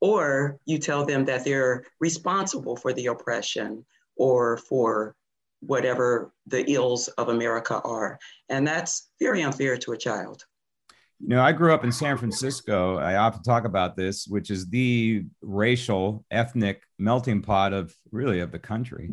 or 0.01 0.57
you 0.65 0.77
tell 0.77 1.05
them 1.05 1.23
that 1.25 1.45
they're 1.45 1.85
responsible 2.01 2.75
for 2.75 2.91
the 2.91 3.05
oppression 3.05 3.85
or 4.17 4.57
for 4.57 5.15
whatever 5.61 6.33
the 6.47 6.69
ills 6.69 7.07
of 7.07 7.29
America 7.29 7.79
are. 7.85 8.19
And 8.49 8.67
that's 8.67 9.11
very 9.21 9.43
unfair 9.43 9.77
to 9.77 9.93
a 9.93 9.97
child. 9.97 10.43
You 11.21 11.29
know, 11.29 11.41
I 11.41 11.53
grew 11.53 11.73
up 11.73 11.85
in 11.85 11.91
San 11.93 12.17
Francisco. 12.17 12.97
I 12.97 13.15
often 13.15 13.43
talk 13.43 13.63
about 13.63 13.95
this, 13.95 14.27
which 14.27 14.49
is 14.49 14.67
the 14.67 15.23
racial, 15.41 16.25
ethnic 16.31 16.81
melting 16.99 17.43
pot 17.43 17.71
of 17.71 17.95
really 18.11 18.41
of 18.41 18.51
the 18.51 18.59
country. 18.59 19.11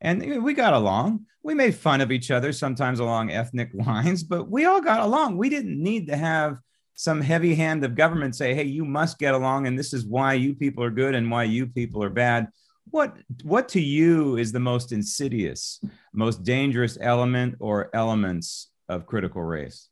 And 0.00 0.42
we 0.42 0.54
got 0.54 0.74
along. 0.74 1.26
We 1.42 1.54
made 1.54 1.74
fun 1.74 2.00
of 2.00 2.12
each 2.12 2.30
other 2.30 2.52
sometimes 2.52 3.00
along 3.00 3.30
ethnic 3.30 3.70
lines, 3.74 4.22
but 4.22 4.50
we 4.50 4.64
all 4.64 4.80
got 4.80 5.00
along. 5.00 5.36
We 5.36 5.48
didn't 5.48 5.82
need 5.82 6.06
to 6.08 6.16
have 6.16 6.58
some 6.94 7.20
heavy 7.20 7.54
hand 7.54 7.84
of 7.84 7.94
government 7.94 8.34
say, 8.34 8.54
hey, 8.54 8.64
you 8.64 8.84
must 8.84 9.18
get 9.18 9.34
along, 9.34 9.66
and 9.66 9.78
this 9.78 9.92
is 9.92 10.04
why 10.04 10.34
you 10.34 10.54
people 10.54 10.82
are 10.82 10.90
good 10.90 11.14
and 11.14 11.30
why 11.30 11.44
you 11.44 11.66
people 11.66 12.02
are 12.02 12.10
bad 12.10 12.48
what 12.90 13.16
what 13.42 13.68
to 13.68 13.80
you 13.80 14.36
is 14.36 14.52
the 14.52 14.60
most 14.60 14.92
insidious 14.92 15.80
most 16.12 16.42
dangerous 16.42 16.96
element 17.00 17.54
or 17.60 17.90
elements 17.94 18.68
of 18.88 19.06
critical 19.06 19.42
race 19.42 19.88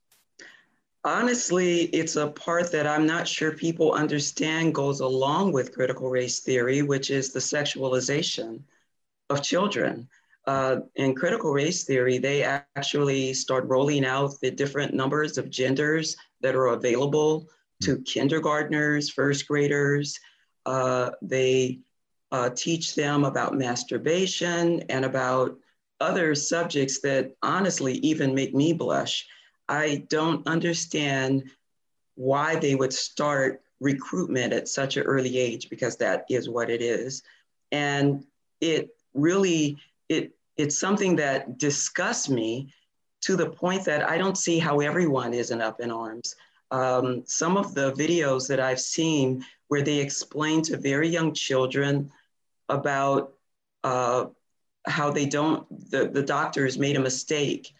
honestly 1.05 1.83
it's 1.87 2.16
a 2.16 2.29
part 2.29 2.71
that 2.73 2.87
i'm 2.87 3.07
not 3.07 3.29
sure 3.29 3.53
people 3.53 3.92
understand 3.92 4.75
goes 4.75 5.01
along 5.01 5.53
with 5.53 5.75
critical 5.75 6.09
race 6.09 6.40
theory 6.40 6.83
which 6.83 7.11
is 7.11 7.33
the 7.33 7.40
sexualization 7.40 8.61
of 9.30 9.42
children 9.42 10.08
uh, 10.46 10.76
in 10.94 11.14
critical 11.14 11.52
race 11.52 11.84
theory 11.84 12.18
they 12.18 12.42
actually 12.42 13.34
start 13.34 13.64
rolling 13.66 14.04
out 14.04 14.32
the 14.40 14.50
different 14.50 14.94
numbers 14.94 15.38
of 15.38 15.50
genders 15.50 16.16
that 16.40 16.54
are 16.54 16.68
available 16.68 17.48
to 17.82 17.98
kindergartners, 18.02 19.10
first 19.10 19.46
graders. 19.46 20.18
Uh, 20.64 21.10
they 21.22 21.80
uh, 22.32 22.50
teach 22.50 22.94
them 22.94 23.24
about 23.24 23.56
masturbation 23.56 24.82
and 24.88 25.04
about 25.04 25.56
other 26.00 26.34
subjects 26.34 27.00
that 27.00 27.34
honestly 27.42 27.94
even 27.98 28.34
make 28.34 28.54
me 28.54 28.72
blush. 28.72 29.26
I 29.68 30.06
don't 30.08 30.46
understand 30.46 31.50
why 32.14 32.56
they 32.56 32.74
would 32.74 32.92
start 32.92 33.62
recruitment 33.80 34.52
at 34.52 34.68
such 34.68 34.96
an 34.96 35.02
early 35.02 35.38
age 35.38 35.68
because 35.68 35.96
that 35.96 36.24
is 36.30 36.48
what 36.48 36.70
it 36.70 36.80
is. 36.80 37.22
And 37.72 38.24
it 38.60 38.95
really, 39.16 39.79
it, 40.09 40.33
it's 40.57 40.79
something 40.79 41.16
that 41.16 41.59
disgusts 41.59 42.29
me 42.29 42.72
to 43.22 43.37
the 43.37 43.50
point 43.50 43.85
that 43.85 44.09
I 44.09 44.18
don't 44.18 44.38
see 44.38 44.59
how 44.59 44.81
everyone 44.81 45.35
isn't 45.35 45.61
up 45.61 45.81
in 45.81 45.90
arms. 45.90 46.37
Um, 46.70 47.22
some 47.26 47.57
of 47.57 47.74
the 47.74 47.92
videos 47.92 48.46
that 48.48 48.61
I've 48.61 48.81
seen 48.81 49.44
where 49.68 49.83
they 49.83 49.98
explain 49.98 50.62
to 50.62 50.76
very 50.76 51.09
young 51.09 51.33
children 51.33 52.11
about 52.68 53.33
uh, 53.85 54.26
how 54.87 55.11
they 55.11 55.26
don't, 55.26 55.66
the, 55.90 56.09
the 56.09 56.22
doctors 56.22 56.79
made 56.79 56.96
a 56.96 57.00
mistake 57.00 57.72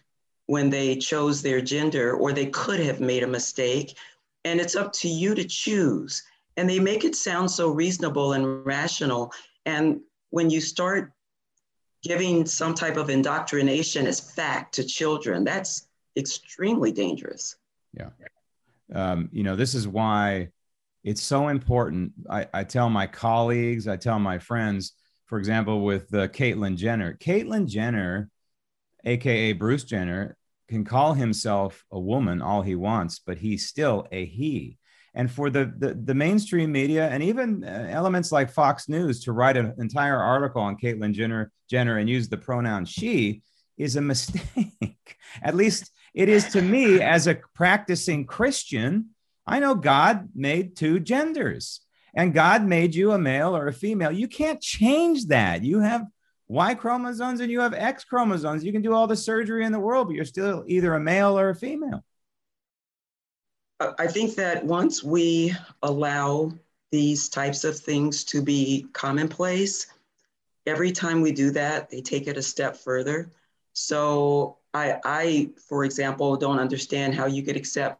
when 0.47 0.69
they 0.69 0.95
chose 0.95 1.41
their 1.41 1.61
gender, 1.61 2.13
or 2.13 2.31
they 2.31 2.47
could 2.47 2.79
have 2.79 3.01
made 3.01 3.23
a 3.23 3.27
mistake. 3.27 3.97
And 4.45 4.59
it's 4.59 4.75
up 4.75 4.93
to 4.93 5.09
you 5.09 5.35
to 5.35 5.43
choose. 5.43 6.23
And 6.55 6.69
they 6.69 6.79
make 6.79 7.03
it 7.03 7.15
sound 7.15 7.51
so 7.51 7.69
reasonable 7.69 8.33
and 8.33 8.65
rational. 8.65 9.31
And 9.65 9.99
when 10.29 10.49
you 10.49 10.61
start 10.61 11.11
giving 12.03 12.45
some 12.45 12.73
type 12.73 12.97
of 12.97 13.09
indoctrination 13.09 14.07
as 14.07 14.19
fact 14.19 14.73
to 14.75 14.83
children, 14.83 15.43
that's 15.43 15.87
extremely 16.15 16.91
dangerous. 16.91 17.55
Yeah. 17.93 18.09
Um, 18.93 19.29
you 19.31 19.43
know, 19.43 19.55
this 19.55 19.73
is 19.75 19.87
why 19.87 20.49
it's 21.03 21.21
so 21.21 21.49
important. 21.49 22.13
I, 22.29 22.47
I 22.53 22.63
tell 22.63 22.89
my 22.89 23.07
colleagues, 23.07 23.87
I 23.87 23.97
tell 23.97 24.19
my 24.19 24.39
friends, 24.39 24.93
for 25.25 25.37
example, 25.37 25.81
with 25.81 26.13
uh, 26.13 26.27
Caitlyn 26.29 26.77
Jenner. 26.77 27.17
Caitlyn 27.17 27.67
Jenner, 27.67 28.29
aka 29.05 29.53
Bruce 29.53 29.83
Jenner, 29.83 30.37
can 30.67 30.83
call 30.83 31.13
himself 31.13 31.85
a 31.91 31.99
woman 31.99 32.41
all 32.41 32.61
he 32.61 32.75
wants, 32.75 33.19
but 33.19 33.37
he's 33.37 33.67
still 33.67 34.07
a 34.11 34.25
he. 34.25 34.77
And 35.17 35.31
for 35.31 35.49
the, 35.49 35.73
the, 35.79 35.95
the 35.95 36.13
mainstream 36.13 36.71
media 36.71 37.09
and 37.09 37.23
even 37.23 37.63
uh, 37.63 37.87
elements 37.89 38.31
like 38.31 38.51
Fox 38.51 38.87
News 38.87 39.23
to 39.23 39.31
write 39.31 39.57
an 39.57 39.73
entire 39.79 40.21
article 40.21 40.61
on 40.61 40.77
Caitlyn 40.77 41.11
Jenner, 41.11 41.51
Jenner 41.67 41.97
and 41.97 42.07
use 42.07 42.29
the 42.29 42.37
pronoun 42.37 42.85
she 42.85 43.41
is 43.79 43.95
a 43.95 44.01
mistake. 44.01 45.17
At 45.41 45.55
least 45.55 45.89
it 46.13 46.29
is 46.29 46.45
to 46.49 46.61
me 46.61 47.01
as 47.01 47.25
a 47.25 47.39
practicing 47.55 48.27
Christian. 48.27 49.09
I 49.47 49.59
know 49.59 49.73
God 49.73 50.29
made 50.35 50.75
two 50.75 50.99
genders 50.99 51.81
and 52.13 52.31
God 52.31 52.63
made 52.63 52.93
you 52.93 53.11
a 53.13 53.17
male 53.17 53.57
or 53.57 53.67
a 53.67 53.73
female. 53.73 54.11
You 54.11 54.27
can't 54.27 54.61
change 54.61 55.25
that. 55.29 55.63
You 55.63 55.79
have 55.79 56.05
Y 56.47 56.75
chromosomes 56.75 57.39
and 57.39 57.51
you 57.51 57.61
have 57.61 57.73
X 57.73 58.03
chromosomes. 58.03 58.63
You 58.63 58.71
can 58.71 58.83
do 58.83 58.93
all 58.93 59.07
the 59.07 59.15
surgery 59.15 59.65
in 59.65 59.71
the 59.71 59.79
world, 59.79 60.09
but 60.09 60.15
you're 60.15 60.25
still 60.25 60.63
either 60.67 60.93
a 60.93 60.99
male 60.99 61.39
or 61.39 61.49
a 61.49 61.55
female. 61.55 62.03
I 63.79 64.07
think 64.07 64.35
that 64.35 64.65
once 64.65 65.03
we 65.03 65.53
allow 65.83 66.51
these 66.91 67.29
types 67.29 67.63
of 67.63 67.77
things 67.77 68.23
to 68.25 68.41
be 68.41 68.87
commonplace, 68.93 69.87
every 70.65 70.91
time 70.91 71.21
we 71.21 71.31
do 71.31 71.51
that, 71.51 71.89
they 71.89 72.01
take 72.01 72.27
it 72.27 72.37
a 72.37 72.41
step 72.41 72.75
further. 72.75 73.31
So 73.73 74.57
I, 74.73 74.99
I 75.03 75.49
for 75.67 75.85
example, 75.85 76.35
don't 76.37 76.59
understand 76.59 77.13
how 77.13 77.27
you 77.27 77.43
could 77.43 77.55
accept 77.55 77.99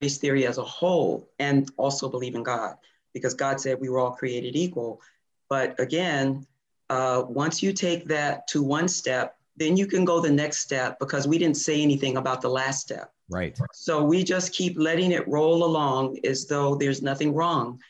race 0.00 0.18
theory 0.18 0.46
as 0.46 0.58
a 0.58 0.64
whole 0.64 1.28
and 1.38 1.70
also 1.76 2.08
believe 2.08 2.34
in 2.34 2.42
God 2.42 2.76
because 3.12 3.34
God 3.34 3.60
said 3.60 3.80
we 3.80 3.88
were 3.88 3.98
all 3.98 4.12
created 4.12 4.54
equal. 4.54 5.00
But 5.48 5.78
again, 5.80 6.46
uh, 6.88 7.24
once 7.26 7.62
you 7.62 7.72
take 7.72 8.06
that 8.06 8.46
to 8.48 8.62
one 8.62 8.88
step, 8.88 9.36
then 9.56 9.76
you 9.76 9.86
can 9.86 10.04
go 10.04 10.20
the 10.20 10.30
next 10.30 10.58
step 10.58 10.98
because 11.00 11.26
we 11.26 11.38
didn't 11.38 11.56
say 11.56 11.82
anything 11.82 12.16
about 12.16 12.40
the 12.40 12.48
last 12.48 12.80
step. 12.80 13.12
Right. 13.30 13.58
So 13.72 14.02
we 14.02 14.24
just 14.24 14.52
keep 14.52 14.76
letting 14.76 15.12
it 15.12 15.26
roll 15.28 15.64
along 15.64 16.18
as 16.24 16.46
though 16.46 16.74
there's 16.74 17.00
nothing 17.00 17.32
wrong. 17.32 17.80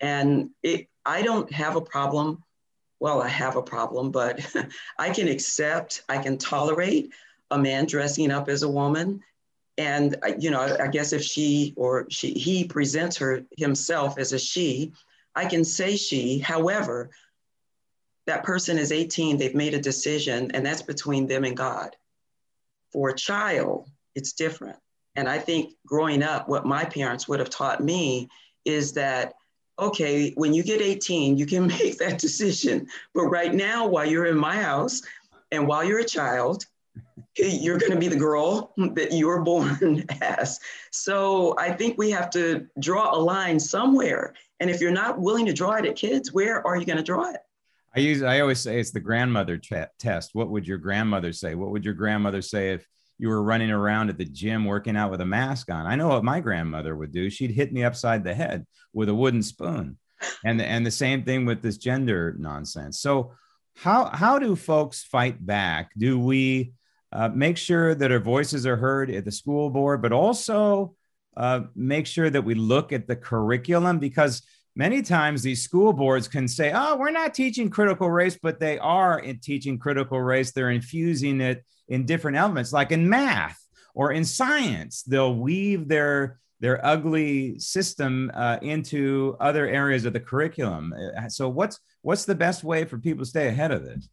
And 0.00 0.50
it, 0.62 0.88
I 1.04 1.22
don't 1.22 1.50
have 1.52 1.76
a 1.76 1.80
problem. 1.80 2.42
Well, 3.00 3.20
I 3.20 3.28
have 3.28 3.56
a 3.56 3.62
problem, 3.62 4.10
but 4.10 4.40
I 4.98 5.10
can 5.10 5.28
accept, 5.28 6.02
I 6.08 6.18
can 6.18 6.38
tolerate 6.38 7.12
a 7.50 7.58
man 7.58 7.86
dressing 7.86 8.30
up 8.30 8.48
as 8.48 8.62
a 8.62 8.68
woman 8.68 9.22
and 9.78 10.16
you 10.38 10.50
know 10.50 10.76
i 10.80 10.86
guess 10.86 11.12
if 11.12 11.22
she 11.22 11.74
or 11.76 12.06
she 12.08 12.32
he 12.32 12.64
presents 12.64 13.16
her 13.16 13.42
himself 13.56 14.18
as 14.18 14.32
a 14.32 14.38
she 14.38 14.92
i 15.34 15.44
can 15.44 15.64
say 15.64 15.96
she 15.96 16.38
however 16.38 17.10
that 18.26 18.42
person 18.42 18.78
is 18.78 18.90
18 18.90 19.36
they've 19.36 19.54
made 19.54 19.74
a 19.74 19.80
decision 19.80 20.50
and 20.52 20.64
that's 20.64 20.82
between 20.82 21.26
them 21.26 21.44
and 21.44 21.56
god 21.56 21.94
for 22.92 23.10
a 23.10 23.14
child 23.14 23.88
it's 24.16 24.32
different 24.32 24.76
and 25.14 25.28
i 25.28 25.38
think 25.38 25.74
growing 25.86 26.22
up 26.22 26.48
what 26.48 26.66
my 26.66 26.84
parents 26.84 27.28
would 27.28 27.38
have 27.38 27.50
taught 27.50 27.82
me 27.82 28.28
is 28.64 28.92
that 28.92 29.34
okay 29.78 30.32
when 30.36 30.52
you 30.52 30.64
get 30.64 30.82
18 30.82 31.36
you 31.36 31.46
can 31.46 31.66
make 31.78 31.98
that 31.98 32.18
decision 32.18 32.88
but 33.14 33.26
right 33.26 33.54
now 33.54 33.86
while 33.86 34.04
you're 34.04 34.26
in 34.26 34.36
my 34.36 34.56
house 34.56 35.02
and 35.52 35.68
while 35.68 35.84
you're 35.84 36.00
a 36.00 36.04
child 36.04 36.64
you're 37.36 37.78
going 37.78 37.92
to 37.92 37.98
be 37.98 38.08
the 38.08 38.16
girl 38.16 38.72
that 38.76 39.12
you 39.12 39.26
were 39.26 39.42
born 39.42 40.04
as. 40.22 40.58
So 40.90 41.54
I 41.58 41.72
think 41.72 41.98
we 41.98 42.10
have 42.10 42.30
to 42.30 42.66
draw 42.80 43.14
a 43.14 43.18
line 43.18 43.60
somewhere. 43.60 44.34
And 44.60 44.70
if 44.70 44.80
you're 44.80 44.90
not 44.90 45.20
willing 45.20 45.46
to 45.46 45.52
draw 45.52 45.72
it 45.72 45.84
at 45.84 45.96
kids, 45.96 46.32
where 46.32 46.66
are 46.66 46.76
you 46.76 46.86
going 46.86 46.96
to 46.96 47.02
draw 47.02 47.30
it? 47.30 47.40
I 47.94 48.00
use 48.00 48.22
I 48.22 48.40
always 48.40 48.60
say 48.60 48.78
it's 48.78 48.90
the 48.90 49.00
grandmother 49.00 49.56
t- 49.56 49.76
test. 49.98 50.34
What 50.34 50.50
would 50.50 50.66
your 50.66 50.78
grandmother 50.78 51.32
say? 51.32 51.54
What 51.54 51.70
would 51.70 51.84
your 51.84 51.94
grandmother 51.94 52.42
say 52.42 52.72
if 52.72 52.86
you 53.18 53.28
were 53.28 53.42
running 53.42 53.70
around 53.70 54.10
at 54.10 54.18
the 54.18 54.24
gym 54.24 54.64
working 54.64 54.96
out 54.96 55.10
with 55.10 55.20
a 55.20 55.26
mask 55.26 55.70
on? 55.70 55.86
I 55.86 55.96
know 55.96 56.08
what 56.08 56.24
my 56.24 56.40
grandmother 56.40 56.96
would 56.96 57.12
do. 57.12 57.30
She'd 57.30 57.50
hit 57.50 57.72
me 57.72 57.84
upside 57.84 58.24
the 58.24 58.34
head 58.34 58.66
with 58.92 59.08
a 59.08 59.14
wooden 59.14 59.42
spoon. 59.42 59.98
And 60.44 60.60
and 60.62 60.84
the 60.84 60.90
same 60.90 61.24
thing 61.24 61.44
with 61.44 61.60
this 61.60 61.76
gender 61.76 62.34
nonsense. 62.38 63.00
So 63.00 63.32
how 63.74 64.06
how 64.06 64.38
do 64.38 64.56
folks 64.56 65.04
fight 65.04 65.44
back? 65.44 65.90
Do 65.96 66.18
we 66.18 66.72
uh, 67.12 67.28
make 67.28 67.56
sure 67.56 67.94
that 67.94 68.10
our 68.10 68.18
voices 68.18 68.66
are 68.66 68.76
heard 68.76 69.10
at 69.10 69.24
the 69.24 69.32
school 69.32 69.70
board, 69.70 70.02
but 70.02 70.12
also 70.12 70.94
uh, 71.36 71.60
make 71.74 72.06
sure 72.06 72.30
that 72.30 72.42
we 72.42 72.54
look 72.54 72.92
at 72.92 73.06
the 73.06 73.16
curriculum 73.16 73.98
because 73.98 74.42
many 74.74 75.02
times 75.02 75.42
these 75.42 75.62
school 75.62 75.92
boards 75.92 76.28
can 76.28 76.48
say, 76.48 76.72
oh, 76.74 76.96
we're 76.96 77.10
not 77.10 77.34
teaching 77.34 77.70
critical 77.70 78.10
race, 78.10 78.38
but 78.42 78.58
they 78.58 78.78
are 78.78 79.18
in 79.18 79.38
teaching 79.38 79.78
critical 79.78 80.20
race. 80.20 80.52
They're 80.52 80.70
infusing 80.70 81.40
it 81.40 81.64
in 81.88 82.06
different 82.06 82.36
elements, 82.36 82.72
like 82.72 82.92
in 82.92 83.08
math 83.08 83.60
or 83.94 84.12
in 84.12 84.24
science. 84.24 85.02
They'll 85.02 85.34
weave 85.34 85.88
their 85.88 86.38
their 86.60 86.84
ugly 86.84 87.58
system 87.58 88.30
uh, 88.34 88.58
into 88.62 89.36
other 89.40 89.66
areas 89.66 90.06
of 90.06 90.14
the 90.14 90.20
curriculum. 90.20 90.94
Uh, 90.94 91.28
so, 91.28 91.48
what's 91.48 91.80
what's 92.02 92.24
the 92.24 92.34
best 92.34 92.64
way 92.64 92.84
for 92.84 92.98
people 92.98 93.24
to 93.24 93.28
stay 93.28 93.48
ahead 93.48 93.72
of 93.72 93.84
this? 93.84 94.08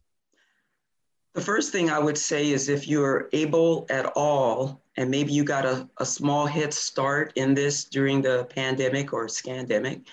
The 1.34 1.40
first 1.40 1.72
thing 1.72 1.90
I 1.90 1.98
would 1.98 2.18
say 2.18 2.50
is 2.50 2.68
if 2.68 2.86
you're 2.86 3.28
able 3.32 3.86
at 3.90 4.06
all, 4.14 4.82
and 4.96 5.10
maybe 5.10 5.32
you 5.32 5.42
got 5.42 5.64
a, 5.64 5.88
a 5.98 6.06
small 6.06 6.46
head 6.46 6.72
start 6.72 7.32
in 7.34 7.54
this 7.54 7.84
during 7.84 8.22
the 8.22 8.46
pandemic 8.50 9.12
or 9.12 9.26
scandemic, 9.26 10.04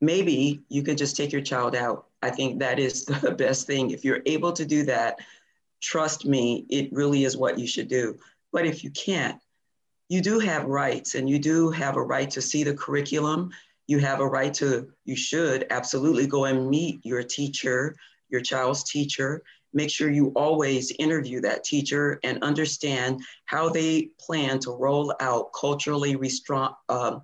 maybe 0.00 0.62
you 0.68 0.82
could 0.82 0.96
just 0.96 1.14
take 1.14 1.30
your 1.30 1.42
child 1.42 1.76
out. 1.76 2.06
I 2.22 2.30
think 2.30 2.58
that 2.60 2.78
is 2.78 3.04
the 3.22 3.32
best 3.32 3.66
thing. 3.66 3.90
If 3.90 4.04
you're 4.04 4.22
able 4.24 4.52
to 4.52 4.64
do 4.64 4.82
that, 4.84 5.18
trust 5.82 6.24
me, 6.24 6.64
it 6.70 6.92
really 6.92 7.24
is 7.24 7.36
what 7.36 7.58
you 7.58 7.66
should 7.66 7.88
do. 7.88 8.16
But 8.52 8.66
if 8.66 8.84
you 8.84 8.90
can't, 8.90 9.38
you 10.08 10.20
do 10.20 10.38
have 10.38 10.64
rights 10.66 11.14
and 11.14 11.28
you 11.28 11.38
do 11.38 11.70
have 11.70 11.96
a 11.96 12.02
right 12.02 12.30
to 12.30 12.42
see 12.42 12.64
the 12.64 12.74
curriculum. 12.74 13.50
You 13.86 13.98
have 13.98 14.20
a 14.20 14.26
right 14.26 14.54
to, 14.54 14.88
you 15.04 15.16
should 15.16 15.66
absolutely 15.70 16.26
go 16.26 16.44
and 16.44 16.70
meet 16.70 17.04
your 17.04 17.22
teacher, 17.22 17.96
your 18.28 18.40
child's 18.40 18.84
teacher, 18.84 19.42
make 19.74 19.90
sure 19.90 20.10
you 20.10 20.32
always 20.36 20.92
interview 20.98 21.40
that 21.40 21.64
teacher 21.64 22.20
and 22.22 22.42
understand 22.42 23.20
how 23.46 23.68
they 23.68 24.10
plan 24.20 24.58
to 24.60 24.70
roll 24.70 25.14
out 25.20 25.50
culturally, 25.58 26.14
restra- 26.14 26.74
uh, 26.88 27.18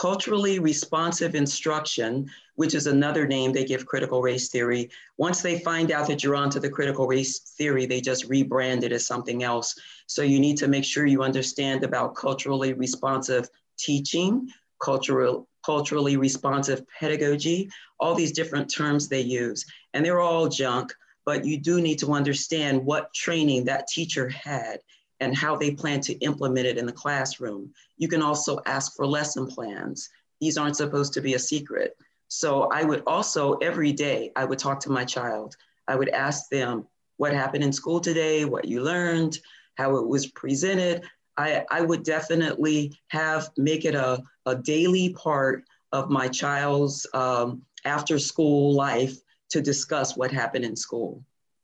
culturally 0.00 0.58
responsive 0.58 1.34
instruction, 1.34 2.26
which 2.54 2.74
is 2.74 2.86
another 2.86 3.26
name 3.26 3.52
they 3.52 3.66
give 3.66 3.84
critical 3.84 4.22
race 4.22 4.48
theory. 4.48 4.88
Once 5.18 5.42
they 5.42 5.58
find 5.58 5.92
out 5.92 6.06
that 6.06 6.24
you're 6.24 6.36
onto 6.36 6.58
the 6.58 6.70
critical 6.70 7.06
race 7.06 7.40
theory, 7.58 7.84
they 7.84 8.00
just 8.00 8.26
rebrand 8.26 8.82
it 8.82 8.92
as 8.92 9.06
something 9.06 9.42
else. 9.42 9.78
So 10.06 10.22
you 10.22 10.40
need 10.40 10.56
to 10.56 10.68
make 10.68 10.86
sure 10.86 11.04
you 11.04 11.22
understand 11.22 11.84
about 11.84 12.14
culturally 12.14 12.72
responsive 12.72 13.50
teaching, 13.78 14.48
cultural 14.82 15.46
culturally 15.66 16.16
responsive 16.16 16.82
pedagogy, 16.98 17.68
all 17.98 18.14
these 18.14 18.32
different 18.32 18.72
terms 18.74 19.06
they 19.06 19.20
use. 19.20 19.66
And 19.92 20.02
they're 20.02 20.20
all 20.20 20.48
junk 20.48 20.94
but 21.26 21.44
you 21.44 21.60
do 21.60 21.80
need 21.80 21.98
to 21.98 22.12
understand 22.12 22.84
what 22.84 23.12
training 23.14 23.64
that 23.64 23.86
teacher 23.86 24.28
had 24.30 24.80
and 25.20 25.36
how 25.36 25.56
they 25.56 25.72
plan 25.72 26.00
to 26.00 26.14
implement 26.14 26.66
it 26.66 26.78
in 26.78 26.86
the 26.86 26.92
classroom. 26.92 27.72
You 27.98 28.08
can 28.08 28.22
also 28.22 28.60
ask 28.66 28.96
for 28.96 29.06
lesson 29.06 29.46
plans 29.46 30.08
these 30.40 30.56
aren't 30.56 30.76
supposed 30.76 31.12
to 31.14 31.20
be 31.20 31.34
a 31.34 31.38
secret. 31.38 31.96
So 32.28 32.68
I 32.72 32.84
would 32.84 33.02
also, 33.06 33.54
every 33.54 33.92
day, 33.92 34.32
I 34.36 34.44
would 34.44 34.58
talk 34.58 34.80
to 34.80 34.90
my 34.90 35.04
child. 35.04 35.56
I 35.86 35.96
would 35.96 36.08
ask 36.08 36.48
them 36.48 36.86
what 37.18 37.34
happened 37.34 37.64
in 37.64 37.72
school 37.72 38.00
today, 38.00 38.44
what 38.44 38.64
you 38.64 38.82
learned, 38.82 39.38
how 39.74 39.96
it 39.96 40.06
was 40.06 40.28
presented. 40.28 41.02
I, 41.36 41.64
I 41.70 41.82
would 41.82 42.02
definitely 42.02 42.98
have, 43.08 43.50
make 43.56 43.84
it 43.84 43.94
a, 43.94 44.22
a 44.46 44.54
daily 44.54 45.12
part 45.12 45.64
of 45.92 46.08
my 46.08 46.28
child's 46.28 47.06
um, 47.12 47.62
after 47.84 48.18
school 48.18 48.74
life 48.74 49.16
to 49.50 49.60
discuss 49.60 50.16
what 50.16 50.30
happened 50.30 50.64
in 50.64 50.76
school. 50.76 51.22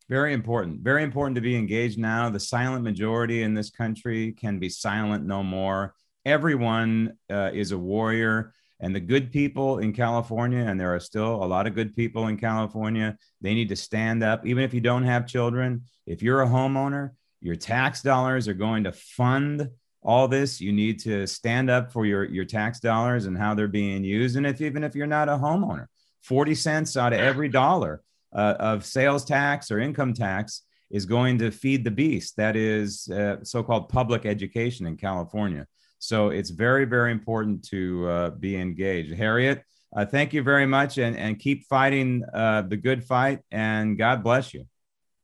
Very 0.08 0.32
important. 0.32 0.80
Very 0.80 1.02
important 1.02 1.34
to 1.34 1.40
be 1.40 1.56
engaged 1.56 1.98
now. 1.98 2.30
The 2.30 2.38
silent 2.38 2.84
majority 2.84 3.42
in 3.42 3.54
this 3.54 3.70
country 3.70 4.32
can 4.32 4.58
be 4.58 4.68
silent 4.68 5.24
no 5.24 5.42
more. 5.42 5.94
Everyone 6.24 7.14
uh, 7.28 7.50
is 7.52 7.72
a 7.72 7.78
warrior. 7.78 8.52
And 8.78 8.94
the 8.94 9.00
good 9.00 9.32
people 9.32 9.78
in 9.78 9.92
California, 9.92 10.58
and 10.58 10.78
there 10.78 10.94
are 10.94 11.00
still 11.00 11.42
a 11.42 11.46
lot 11.46 11.66
of 11.66 11.74
good 11.74 11.96
people 11.96 12.28
in 12.28 12.36
California, 12.36 13.16
they 13.40 13.54
need 13.54 13.70
to 13.70 13.76
stand 13.76 14.22
up. 14.22 14.46
Even 14.46 14.62
if 14.62 14.74
you 14.74 14.80
don't 14.80 15.04
have 15.04 15.26
children, 15.26 15.82
if 16.06 16.22
you're 16.22 16.42
a 16.42 16.46
homeowner, 16.46 17.12
your 17.40 17.56
tax 17.56 18.02
dollars 18.02 18.48
are 18.48 18.54
going 18.54 18.84
to 18.84 18.92
fund 18.92 19.70
all 20.02 20.28
this. 20.28 20.60
You 20.60 20.72
need 20.72 21.00
to 21.00 21.26
stand 21.26 21.70
up 21.70 21.90
for 21.90 22.06
your, 22.06 22.24
your 22.24 22.44
tax 22.44 22.78
dollars 22.78 23.26
and 23.26 23.36
how 23.36 23.54
they're 23.54 23.66
being 23.66 24.04
used. 24.04 24.36
And 24.36 24.46
if 24.46 24.60
even 24.60 24.84
if 24.84 24.94
you're 24.94 25.06
not 25.06 25.28
a 25.28 25.32
homeowner, 25.32 25.86
40 26.22 26.54
cents 26.54 26.96
out 26.96 27.12
of 27.12 27.18
every 27.18 27.48
dollar 27.48 28.02
uh, 28.32 28.54
of 28.58 28.84
sales 28.84 29.24
tax 29.24 29.70
or 29.70 29.78
income 29.78 30.14
tax 30.14 30.62
is 30.90 31.06
going 31.06 31.38
to 31.38 31.50
feed 31.50 31.84
the 31.84 31.90
beast. 31.90 32.36
That 32.36 32.56
is 32.56 33.08
uh, 33.08 33.42
so 33.42 33.62
called 33.62 33.88
public 33.88 34.26
education 34.26 34.86
in 34.86 34.96
California. 34.96 35.66
So 35.98 36.28
it's 36.28 36.50
very, 36.50 36.84
very 36.84 37.10
important 37.10 37.64
to 37.70 38.08
uh, 38.08 38.30
be 38.30 38.56
engaged. 38.56 39.12
Harriette, 39.14 39.62
uh, 39.96 40.04
thank 40.04 40.32
you 40.32 40.42
very 40.42 40.66
much 40.66 40.98
and, 40.98 41.16
and 41.16 41.38
keep 41.38 41.66
fighting 41.66 42.22
uh, 42.32 42.62
the 42.62 42.76
good 42.76 43.02
fight, 43.02 43.40
and 43.50 43.96
God 43.98 44.22
bless 44.22 44.52
you. 44.52 44.66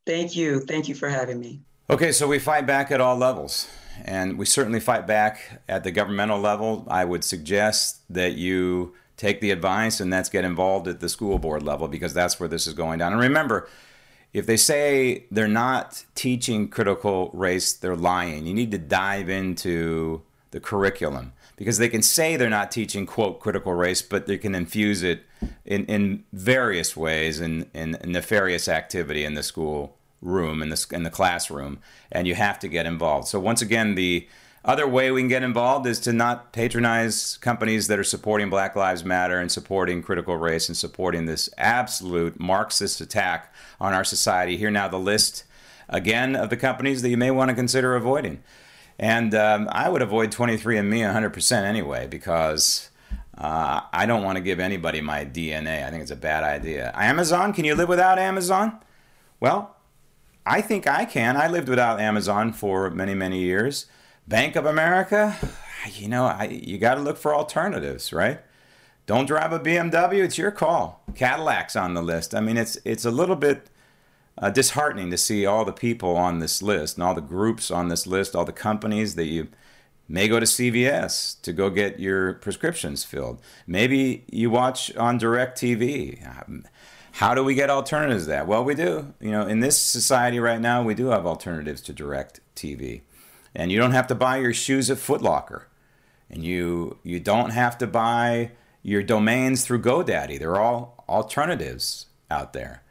Thank 0.06 0.34
you. 0.34 0.60
Thank 0.60 0.88
you 0.88 0.94
for 0.94 1.08
having 1.08 1.38
me. 1.38 1.60
Okay, 1.90 2.10
so 2.10 2.26
we 2.26 2.38
fight 2.38 2.66
back 2.66 2.90
at 2.90 3.00
all 3.00 3.16
levels, 3.16 3.68
and 4.04 4.38
we 4.38 4.46
certainly 4.46 4.80
fight 4.80 5.06
back 5.06 5.62
at 5.68 5.84
the 5.84 5.90
governmental 5.90 6.40
level. 6.40 6.86
I 6.90 7.04
would 7.04 7.22
suggest 7.22 8.02
that 8.10 8.32
you 8.32 8.94
take 9.16 9.40
the 9.40 9.50
advice 9.50 10.00
and 10.00 10.12
that's 10.12 10.28
get 10.28 10.44
involved 10.44 10.88
at 10.88 11.00
the 11.00 11.08
school 11.08 11.38
board 11.38 11.62
level 11.62 11.88
because 11.88 12.14
that's 12.14 12.40
where 12.40 12.48
this 12.48 12.66
is 12.66 12.74
going 12.74 12.98
down. 12.98 13.12
And 13.12 13.20
remember, 13.20 13.68
if 14.32 14.46
they 14.46 14.56
say 14.56 15.26
they're 15.30 15.48
not 15.48 16.04
teaching 16.14 16.68
critical 16.68 17.30
race, 17.34 17.72
they're 17.72 17.96
lying. 17.96 18.46
You 18.46 18.54
need 18.54 18.70
to 18.70 18.78
dive 18.78 19.28
into 19.28 20.22
the 20.50 20.60
curriculum 20.60 21.32
because 21.56 21.78
they 21.78 21.88
can 21.88 22.02
say 22.02 22.36
they're 22.36 22.50
not 22.50 22.70
teaching 22.70 23.06
quote 23.06 23.40
critical 23.40 23.74
race, 23.74 24.02
but 24.02 24.26
they 24.26 24.38
can 24.38 24.54
infuse 24.54 25.02
it 25.02 25.24
in, 25.64 25.84
in 25.86 26.24
various 26.32 26.96
ways 26.96 27.40
in, 27.40 27.70
in, 27.74 27.96
in 27.96 28.12
nefarious 28.12 28.68
activity 28.68 29.24
in 29.24 29.34
the 29.34 29.42
school 29.42 29.96
room 30.22 30.62
in 30.62 30.68
the 30.68 30.86
in 30.92 31.02
the 31.02 31.10
classroom, 31.10 31.80
and 32.10 32.26
you 32.26 32.34
have 32.34 32.58
to 32.60 32.68
get 32.68 32.86
involved. 32.86 33.28
So 33.28 33.38
once 33.40 33.60
again, 33.60 33.96
the 33.96 34.28
other 34.64 34.86
way 34.86 35.10
we 35.10 35.20
can 35.20 35.28
get 35.28 35.42
involved 35.42 35.86
is 35.86 35.98
to 36.00 36.12
not 36.12 36.52
patronize 36.52 37.36
companies 37.38 37.88
that 37.88 37.98
are 37.98 38.04
supporting 38.04 38.48
Black 38.48 38.76
Lives 38.76 39.04
Matter 39.04 39.40
and 39.40 39.50
supporting 39.50 40.02
critical 40.02 40.36
race 40.36 40.68
and 40.68 40.76
supporting 40.76 41.26
this 41.26 41.48
absolute 41.58 42.38
Marxist 42.38 43.00
attack 43.00 43.52
on 43.80 43.92
our 43.92 44.04
society. 44.04 44.56
Here 44.56 44.70
now 44.70 44.86
the 44.86 45.00
list 45.00 45.44
again 45.88 46.36
of 46.36 46.48
the 46.48 46.56
companies 46.56 47.02
that 47.02 47.08
you 47.08 47.16
may 47.16 47.30
want 47.30 47.48
to 47.48 47.54
consider 47.54 47.96
avoiding. 47.96 48.42
And 48.98 49.34
um, 49.34 49.68
I 49.72 49.88
would 49.88 50.02
avoid 50.02 50.30
23andMe 50.30 51.12
100% 51.12 51.62
anyway 51.64 52.06
because 52.06 52.90
uh, 53.36 53.80
I 53.92 54.06
don't 54.06 54.22
want 54.22 54.36
to 54.36 54.42
give 54.42 54.60
anybody 54.60 55.00
my 55.00 55.24
DNA. 55.24 55.84
I 55.84 55.90
think 55.90 56.02
it's 56.02 56.10
a 56.12 56.16
bad 56.16 56.44
idea. 56.44 56.92
Amazon, 56.94 57.52
can 57.52 57.64
you 57.64 57.74
live 57.74 57.88
without 57.88 58.18
Amazon? 58.18 58.78
Well, 59.40 59.76
I 60.46 60.60
think 60.60 60.86
I 60.86 61.04
can. 61.04 61.36
I 61.36 61.48
lived 61.48 61.68
without 61.68 62.00
Amazon 62.00 62.52
for 62.52 62.90
many, 62.90 63.14
many 63.14 63.40
years. 63.40 63.86
Bank 64.32 64.56
of 64.56 64.64
America, 64.64 65.36
you 65.92 66.08
know, 66.08 66.24
I, 66.24 66.44
you 66.44 66.78
got 66.78 66.94
to 66.94 67.02
look 67.02 67.18
for 67.18 67.34
alternatives, 67.34 68.14
right? 68.14 68.40
Don't 69.04 69.26
drive 69.26 69.52
a 69.52 69.60
BMW. 69.60 70.24
It's 70.24 70.38
your 70.38 70.50
call. 70.50 71.04
Cadillac's 71.14 71.76
on 71.76 71.92
the 71.92 72.00
list. 72.00 72.34
I 72.34 72.40
mean, 72.40 72.56
it's 72.56 72.78
it's 72.82 73.04
a 73.04 73.10
little 73.10 73.36
bit 73.36 73.66
uh, 74.38 74.48
disheartening 74.48 75.10
to 75.10 75.18
see 75.18 75.44
all 75.44 75.66
the 75.66 75.72
people 75.72 76.16
on 76.16 76.38
this 76.38 76.62
list 76.62 76.96
and 76.96 77.04
all 77.04 77.14
the 77.14 77.20
groups 77.20 77.70
on 77.70 77.88
this 77.88 78.06
list, 78.06 78.34
all 78.34 78.46
the 78.46 78.54
companies 78.54 79.16
that 79.16 79.26
you 79.26 79.48
may 80.08 80.28
go 80.28 80.40
to 80.40 80.46
CVS 80.46 81.38
to 81.42 81.52
go 81.52 81.68
get 81.68 82.00
your 82.00 82.32
prescriptions 82.32 83.04
filled. 83.04 83.38
Maybe 83.66 84.24
you 84.32 84.48
watch 84.48 84.96
on 84.96 85.20
DirecTV. 85.20 86.26
Um, 86.48 86.64
how 87.16 87.34
do 87.34 87.44
we 87.44 87.54
get 87.54 87.68
alternatives 87.68 88.24
to 88.24 88.30
that? 88.30 88.46
Well, 88.46 88.64
we 88.64 88.74
do. 88.74 89.12
You 89.20 89.32
know, 89.32 89.46
in 89.46 89.60
this 89.60 89.76
society 89.76 90.40
right 90.40 90.58
now, 90.58 90.82
we 90.82 90.94
do 90.94 91.08
have 91.08 91.26
alternatives 91.26 91.82
to 91.82 91.92
Direct 91.92 92.40
TV. 92.56 93.02
And 93.54 93.70
you 93.70 93.78
don't 93.78 93.92
have 93.92 94.06
to 94.08 94.14
buy 94.14 94.38
your 94.38 94.54
shoes 94.54 94.90
at 94.90 94.98
Footlocker. 94.98 95.64
And 96.30 96.44
you 96.44 96.98
you 97.02 97.20
don't 97.20 97.50
have 97.50 97.76
to 97.78 97.86
buy 97.86 98.52
your 98.82 99.02
domains 99.02 99.64
through 99.64 99.82
GoDaddy. 99.82 100.38
They're 100.38 100.60
all 100.60 101.04
alternatives 101.08 102.06
out 102.30 102.52
there. 102.52 102.82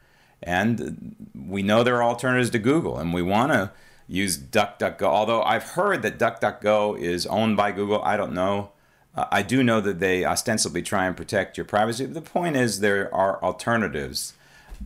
And 0.42 1.16
we 1.34 1.62
know 1.62 1.82
there 1.82 1.96
are 1.96 2.04
alternatives 2.04 2.50
to 2.50 2.58
Google, 2.58 2.98
and 2.98 3.12
we 3.12 3.22
want 3.22 3.52
to 3.52 3.70
use 4.08 4.36
DuckDuckGo. 4.38 5.02
Although 5.02 5.42
I've 5.42 5.62
heard 5.62 6.02
that 6.02 6.18
DuckDuckGo 6.18 6.98
is 6.98 7.26
owned 7.26 7.56
by 7.56 7.72
Google, 7.72 8.02
I 8.02 8.16
don't 8.16 8.32
know. 8.32 8.72
Uh, 9.14 9.26
I 9.30 9.42
do 9.42 9.62
know 9.62 9.80
that 9.80 10.00
they 10.00 10.24
ostensibly 10.24 10.82
try 10.82 11.06
and 11.06 11.16
protect 11.16 11.56
your 11.56 11.66
privacy. 11.66 12.06
But 12.06 12.14
the 12.14 12.22
point 12.22 12.56
is, 12.56 12.80
there 12.80 13.14
are 13.14 13.42
alternatives 13.42 14.34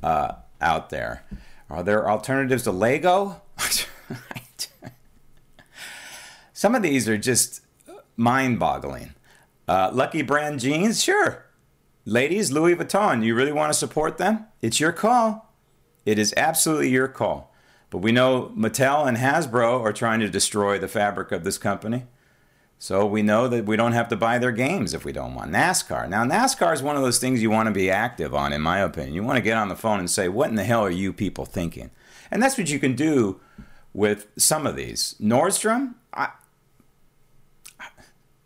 uh, 0.02 0.34
out 0.60 0.90
there. 0.90 1.24
Are 1.70 1.82
there 1.82 2.08
alternatives 2.08 2.64
to 2.64 2.72
Lego? 2.72 3.40
Some 6.56 6.74
of 6.74 6.80
these 6.80 7.06
are 7.06 7.18
just 7.18 7.60
mind 8.16 8.58
boggling. 8.58 9.12
Uh, 9.68 9.90
Lucky 9.92 10.22
Brand 10.22 10.58
jeans, 10.58 11.04
sure. 11.04 11.44
Ladies, 12.06 12.50
Louis 12.50 12.74
Vuitton, 12.74 13.22
you 13.22 13.34
really 13.34 13.52
want 13.52 13.70
to 13.70 13.78
support 13.78 14.16
them? 14.16 14.46
It's 14.62 14.80
your 14.80 14.92
call. 14.92 15.52
It 16.06 16.18
is 16.18 16.32
absolutely 16.34 16.88
your 16.88 17.08
call. 17.08 17.52
But 17.90 17.98
we 17.98 18.10
know 18.10 18.54
Mattel 18.56 19.06
and 19.06 19.18
Hasbro 19.18 19.82
are 19.82 19.92
trying 19.92 20.20
to 20.20 20.30
destroy 20.30 20.78
the 20.78 20.88
fabric 20.88 21.30
of 21.30 21.44
this 21.44 21.58
company. 21.58 22.06
So 22.78 23.04
we 23.04 23.20
know 23.20 23.48
that 23.48 23.66
we 23.66 23.76
don't 23.76 23.92
have 23.92 24.08
to 24.08 24.16
buy 24.16 24.38
their 24.38 24.50
games 24.50 24.94
if 24.94 25.04
we 25.04 25.12
don't 25.12 25.34
want. 25.34 25.52
NASCAR. 25.52 26.08
Now, 26.08 26.24
NASCAR 26.24 26.72
is 26.72 26.82
one 26.82 26.96
of 26.96 27.02
those 27.02 27.18
things 27.18 27.42
you 27.42 27.50
want 27.50 27.66
to 27.66 27.74
be 27.74 27.90
active 27.90 28.34
on, 28.34 28.54
in 28.54 28.62
my 28.62 28.78
opinion. 28.78 29.12
You 29.12 29.24
want 29.24 29.36
to 29.36 29.42
get 29.42 29.58
on 29.58 29.68
the 29.68 29.76
phone 29.76 29.98
and 29.98 30.08
say, 30.08 30.26
what 30.28 30.48
in 30.48 30.54
the 30.54 30.64
hell 30.64 30.86
are 30.86 30.90
you 30.90 31.12
people 31.12 31.44
thinking? 31.44 31.90
And 32.30 32.42
that's 32.42 32.56
what 32.56 32.70
you 32.70 32.78
can 32.78 32.96
do 32.96 33.40
with 33.92 34.28
some 34.38 34.66
of 34.66 34.74
these. 34.74 35.16
Nordstrom, 35.20 35.96
I, 36.14 36.30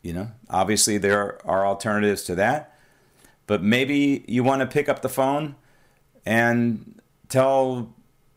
you 0.03 0.13
know, 0.13 0.31
obviously 0.49 0.99
there 0.99 1.45
are 1.47 1.67
alternatives 1.67 2.23
to 2.25 2.35
that. 2.37 2.79
But 3.47 3.63
maybe 3.63 4.25
you 4.29 4.45
want 4.45 4.61
to 4.61 4.67
pick 4.67 4.89
up 4.89 5.03
the 5.03 5.09
phone 5.09 5.57
and 6.25 7.01
tell 7.29 7.95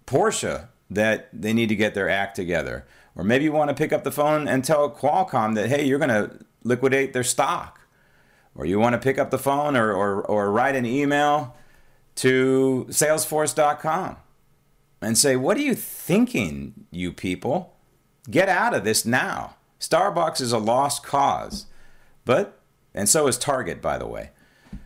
Porsche 0.08 0.68
that 0.90 1.30
they 1.34 1.54
need 1.54 1.70
to 1.70 1.76
get 1.76 1.94
their 1.94 2.10
act 2.10 2.36
together. 2.36 2.86
Or 3.16 3.24
maybe 3.24 3.44
you 3.44 3.52
want 3.52 3.70
to 3.70 3.76
pick 3.76 3.94
up 3.94 4.04
the 4.04 4.12
phone 4.12 4.48
and 4.48 4.64
tell 4.64 4.90
Qualcomm 4.90 5.56
that, 5.56 5.70
hey, 5.70 5.86
you're 5.86 6.00
going 6.00 6.10
to 6.10 6.40
liquidate 6.64 7.14
their 7.14 7.24
stock. 7.24 7.82
Or 8.56 8.66
you 8.66 8.80
want 8.80 8.94
to 8.94 9.00
pick 9.00 9.18
up 9.18 9.30
the 9.30 9.40
phone 9.40 9.76
or, 9.76 9.94
or, 9.94 10.22
or 10.22 10.52
write 10.52 10.76
an 10.76 10.86
email 10.86 11.56
to 12.16 12.86
salesforce.com 12.90 14.18
and 15.02 15.18
say, 15.18 15.36
what 15.36 15.58
are 15.58 15.62
you 15.62 15.76
thinking, 15.76 16.86
you 16.92 17.12
people? 17.12 17.76
Get 18.30 18.50
out 18.50 18.74
of 18.74 18.84
this 18.84 19.06
now. 19.06 19.56
Starbucks 19.84 20.40
is 20.40 20.54
a 20.54 20.60
lost 20.60 21.04
cause. 21.04 21.66
But, 22.24 22.60
and 22.94 23.10
so 23.10 23.28
is 23.28 23.38
Target, 23.38 23.82
by 23.82 23.98
the 23.98 24.08
way. 24.08 24.30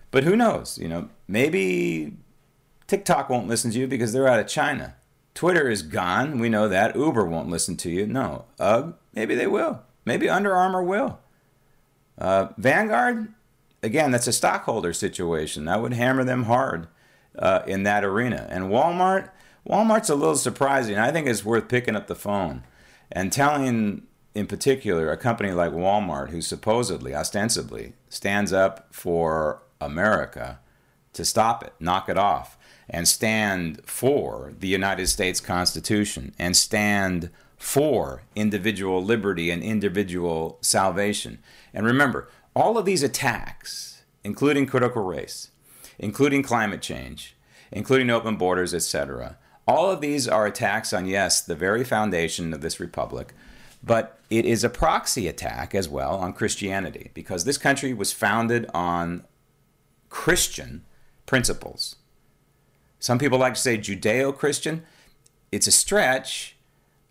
But 0.09 0.23
who 0.23 0.35
knows? 0.35 0.79
You 0.79 0.87
know, 0.87 1.09
maybe 1.27 2.17
TikTok 2.87 3.29
won't 3.29 3.47
listen 3.47 3.69
to 3.71 3.79
you 3.79 3.87
because 3.87 4.11
they're 4.11 4.27
out 4.27 4.39
of 4.39 4.47
China. 4.47 4.95
Twitter 5.35 5.69
is 5.69 5.83
gone. 5.83 6.39
We 6.39 6.49
know 6.49 6.67
that. 6.67 6.95
Uber 6.95 7.25
won't 7.25 7.49
listen 7.49 7.77
to 7.77 7.91
you. 7.91 8.07
No. 8.07 8.45
UGG, 8.59 8.95
maybe 9.13 9.35
they 9.35 9.45
will. 9.45 9.83
Maybe 10.03 10.27
Under 10.27 10.55
Armour 10.55 10.81
will. 10.81 11.19
Uh, 12.17 12.47
Vanguard, 12.57 13.31
again, 13.83 14.09
that's 14.09 14.25
a 14.25 14.33
stockholder 14.33 14.93
situation. 14.93 15.65
That 15.65 15.79
would 15.79 15.93
hammer 15.93 16.23
them 16.23 16.45
hard 16.45 16.87
uh, 17.37 17.61
in 17.67 17.83
that 17.83 18.03
arena. 18.03 18.47
And 18.49 18.71
Walmart, 18.71 19.29
Walmart's 19.69 20.09
a 20.09 20.15
little 20.15 20.37
surprising. 20.37 20.97
I 20.97 21.11
think 21.11 21.27
it's 21.27 21.45
worth 21.45 21.67
picking 21.67 21.95
up 21.95 22.07
the 22.07 22.15
phone 22.15 22.63
and 23.11 23.31
telling 23.31 24.07
in 24.37 24.45
particular, 24.45 25.11
a 25.11 25.17
company 25.17 25.51
like 25.51 25.71
Walmart, 25.71 26.29
who 26.29 26.41
supposedly, 26.41 27.15
ostensibly, 27.15 27.93
stands 28.07 28.53
up 28.53 28.87
for 28.91 29.63
America 29.81 30.59
to 31.13 31.25
stop 31.25 31.63
it, 31.63 31.73
knock 31.79 32.07
it 32.07 32.19
off, 32.19 32.55
and 32.87 33.07
stand 33.07 33.81
for 33.83 34.53
the 34.59 34.67
United 34.67 35.07
States 35.07 35.39
Constitution 35.39 36.35
and 36.37 36.55
stand 36.55 37.31
for 37.57 38.21
individual 38.35 39.03
liberty 39.03 39.49
and 39.49 39.63
individual 39.63 40.59
salvation. 40.61 41.39
And 41.73 41.87
remember, 41.87 42.29
all 42.55 42.77
of 42.77 42.85
these 42.85 43.01
attacks 43.01 44.03
including 44.23 44.67
critical 44.67 45.03
race, 45.03 45.49
including 45.97 46.43
climate 46.43 46.81
change, 46.81 47.35
including 47.71 48.11
open 48.11 48.35
borders, 48.35 48.73
etc. 48.73 49.37
All 49.67 49.89
of 49.89 50.01
these 50.01 50.27
are 50.27 50.45
attacks 50.45 50.93
on, 50.93 51.07
yes, 51.07 51.41
the 51.41 51.55
very 51.55 51.83
foundation 51.83 52.53
of 52.53 52.61
this 52.61 52.79
republic, 52.79 53.33
but 53.87 54.19
it 54.29 54.45
is 54.45 54.63
a 54.63 54.69
proxy 54.69 55.27
attack 55.27 55.73
as 55.73 55.87
well 55.87 56.17
on 56.17 56.33
Christianity 56.33 57.11
because 57.13 57.45
this 57.45 57.57
country 57.57 57.93
was 57.93 58.11
founded 58.11 58.69
on 58.73 59.23
Christian 60.09 60.83
principles. 61.25 61.95
Some 62.99 63.19
people 63.19 63.39
like 63.39 63.53
to 63.53 63.59
say 63.59 63.77
Judeo 63.77 64.35
Christian. 64.35 64.83
It's 65.51 65.67
a 65.67 65.71
stretch. 65.71 66.57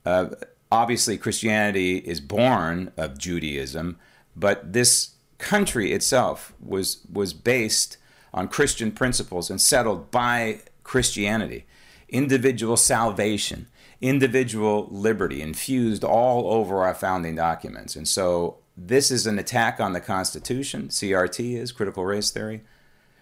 Uh, 0.04 0.28
obviously, 0.70 1.16
Christianity 1.16 1.98
is 1.98 2.20
born 2.20 2.92
of 2.96 3.18
Judaism, 3.18 3.98
but 4.36 4.72
this 4.72 5.14
country 5.38 5.92
itself 5.92 6.52
was, 6.60 6.98
was 7.10 7.32
based 7.32 7.96
on 8.34 8.48
Christian 8.48 8.92
principles 8.92 9.48
and 9.50 9.60
settled 9.60 10.10
by 10.10 10.60
Christianity. 10.84 11.64
Individual 12.08 12.76
salvation, 12.76 13.66
individual 14.00 14.88
liberty 14.90 15.40
infused 15.40 16.04
all 16.04 16.52
over 16.52 16.82
our 16.82 16.94
founding 16.94 17.34
documents. 17.34 17.96
And 17.96 18.06
so 18.06 18.58
this 18.76 19.10
is 19.10 19.26
an 19.26 19.38
attack 19.38 19.80
on 19.80 19.92
the 19.92 20.00
Constitution, 20.00 20.88
CRT 20.88 21.56
is 21.56 21.72
critical 21.72 22.04
race 22.04 22.30
theory, 22.30 22.62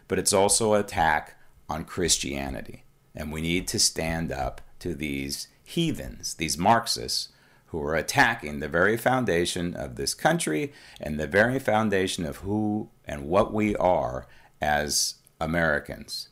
but 0.08 0.18
it's 0.18 0.32
also 0.32 0.74
an 0.74 0.80
attack 0.80 1.38
on 1.68 1.84
Christianity. 1.84 2.84
And 3.14 3.32
we 3.32 3.40
need 3.40 3.68
to 3.68 3.78
stand 3.78 4.32
up 4.32 4.60
to 4.80 4.94
these 4.94 5.48
heathens, 5.62 6.34
these 6.34 6.58
Marxists, 6.58 7.28
who 7.66 7.80
are 7.82 7.94
attacking 7.94 8.60
the 8.60 8.68
very 8.68 8.96
foundation 8.96 9.74
of 9.74 9.96
this 9.96 10.14
country 10.14 10.72
and 11.00 11.18
the 11.18 11.26
very 11.26 11.58
foundation 11.58 12.24
of 12.24 12.38
who 12.38 12.88
and 13.04 13.28
what 13.28 13.52
we 13.52 13.74
are 13.76 14.26
as 14.60 15.14
Americans. 15.40 16.28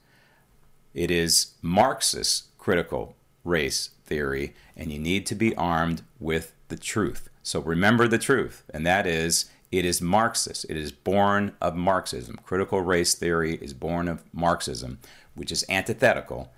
It 0.95 1.11
is 1.11 1.55
Marxist 1.63 2.57
critical 2.59 3.17
race 3.45 3.91
theory, 4.13 4.53
and 4.77 4.93
you 4.93 4.99
need 4.99 5.25
to 5.25 5.35
be 5.35 5.57
armed 5.57 6.03
with 6.21 6.53
the 6.69 6.77
truth. 6.77 7.31
So 7.43 7.61
remember 7.61 8.07
the 8.07 8.19
truth, 8.19 8.63
and 8.69 8.87
that 8.87 9.07
is 9.07 9.47
it 9.71 9.87
is 9.87 10.03
Marxist. 10.03 10.67
It 10.69 10.77
is 10.77 10.93
born 10.93 11.55
of 11.63 11.75
Marxism. 11.75 12.39
Critical 12.45 12.83
race 12.83 13.15
theory 13.15 13.55
is 13.63 13.73
born 13.73 14.09
of 14.09 14.23
Marxism, 14.35 14.99
which 15.35 15.51
is 15.51 15.65
antithetical 15.67 16.53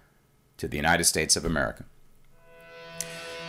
to 0.57 0.67
the 0.67 0.77
United 0.77 1.05
States 1.05 1.37
of 1.37 1.45
America. 1.45 1.85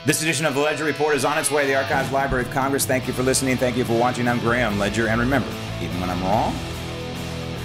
This 0.06 0.22
edition 0.22 0.45
of 0.45 0.53
the 0.53 0.62
Ledger 0.62 0.84
Report 0.84 1.16
is 1.16 1.26
on 1.26 1.39
its 1.39 1.49
way 1.49 1.64
to 1.64 1.68
the 1.68 1.76
Archives 1.76 2.12
Library 2.12 2.45
of 2.45 2.51
Congress. 2.51 2.86
Thank 2.86 3.08
you 3.08 3.14
for 3.14 3.24
listening. 3.24 3.58
Thank 3.58 3.76
you 3.76 3.86
for 3.86 3.97
watching. 3.97 4.28
I'm 4.28 4.38
Graham 4.38 4.78
Ledger. 4.78 5.08
And 5.08 5.20
remember, 5.20 5.49
even 5.82 5.99
when 5.99 6.12
I'm 6.12 6.22
wrong, 6.22 6.56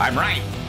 I'm 0.00 0.16
right. 0.16 0.59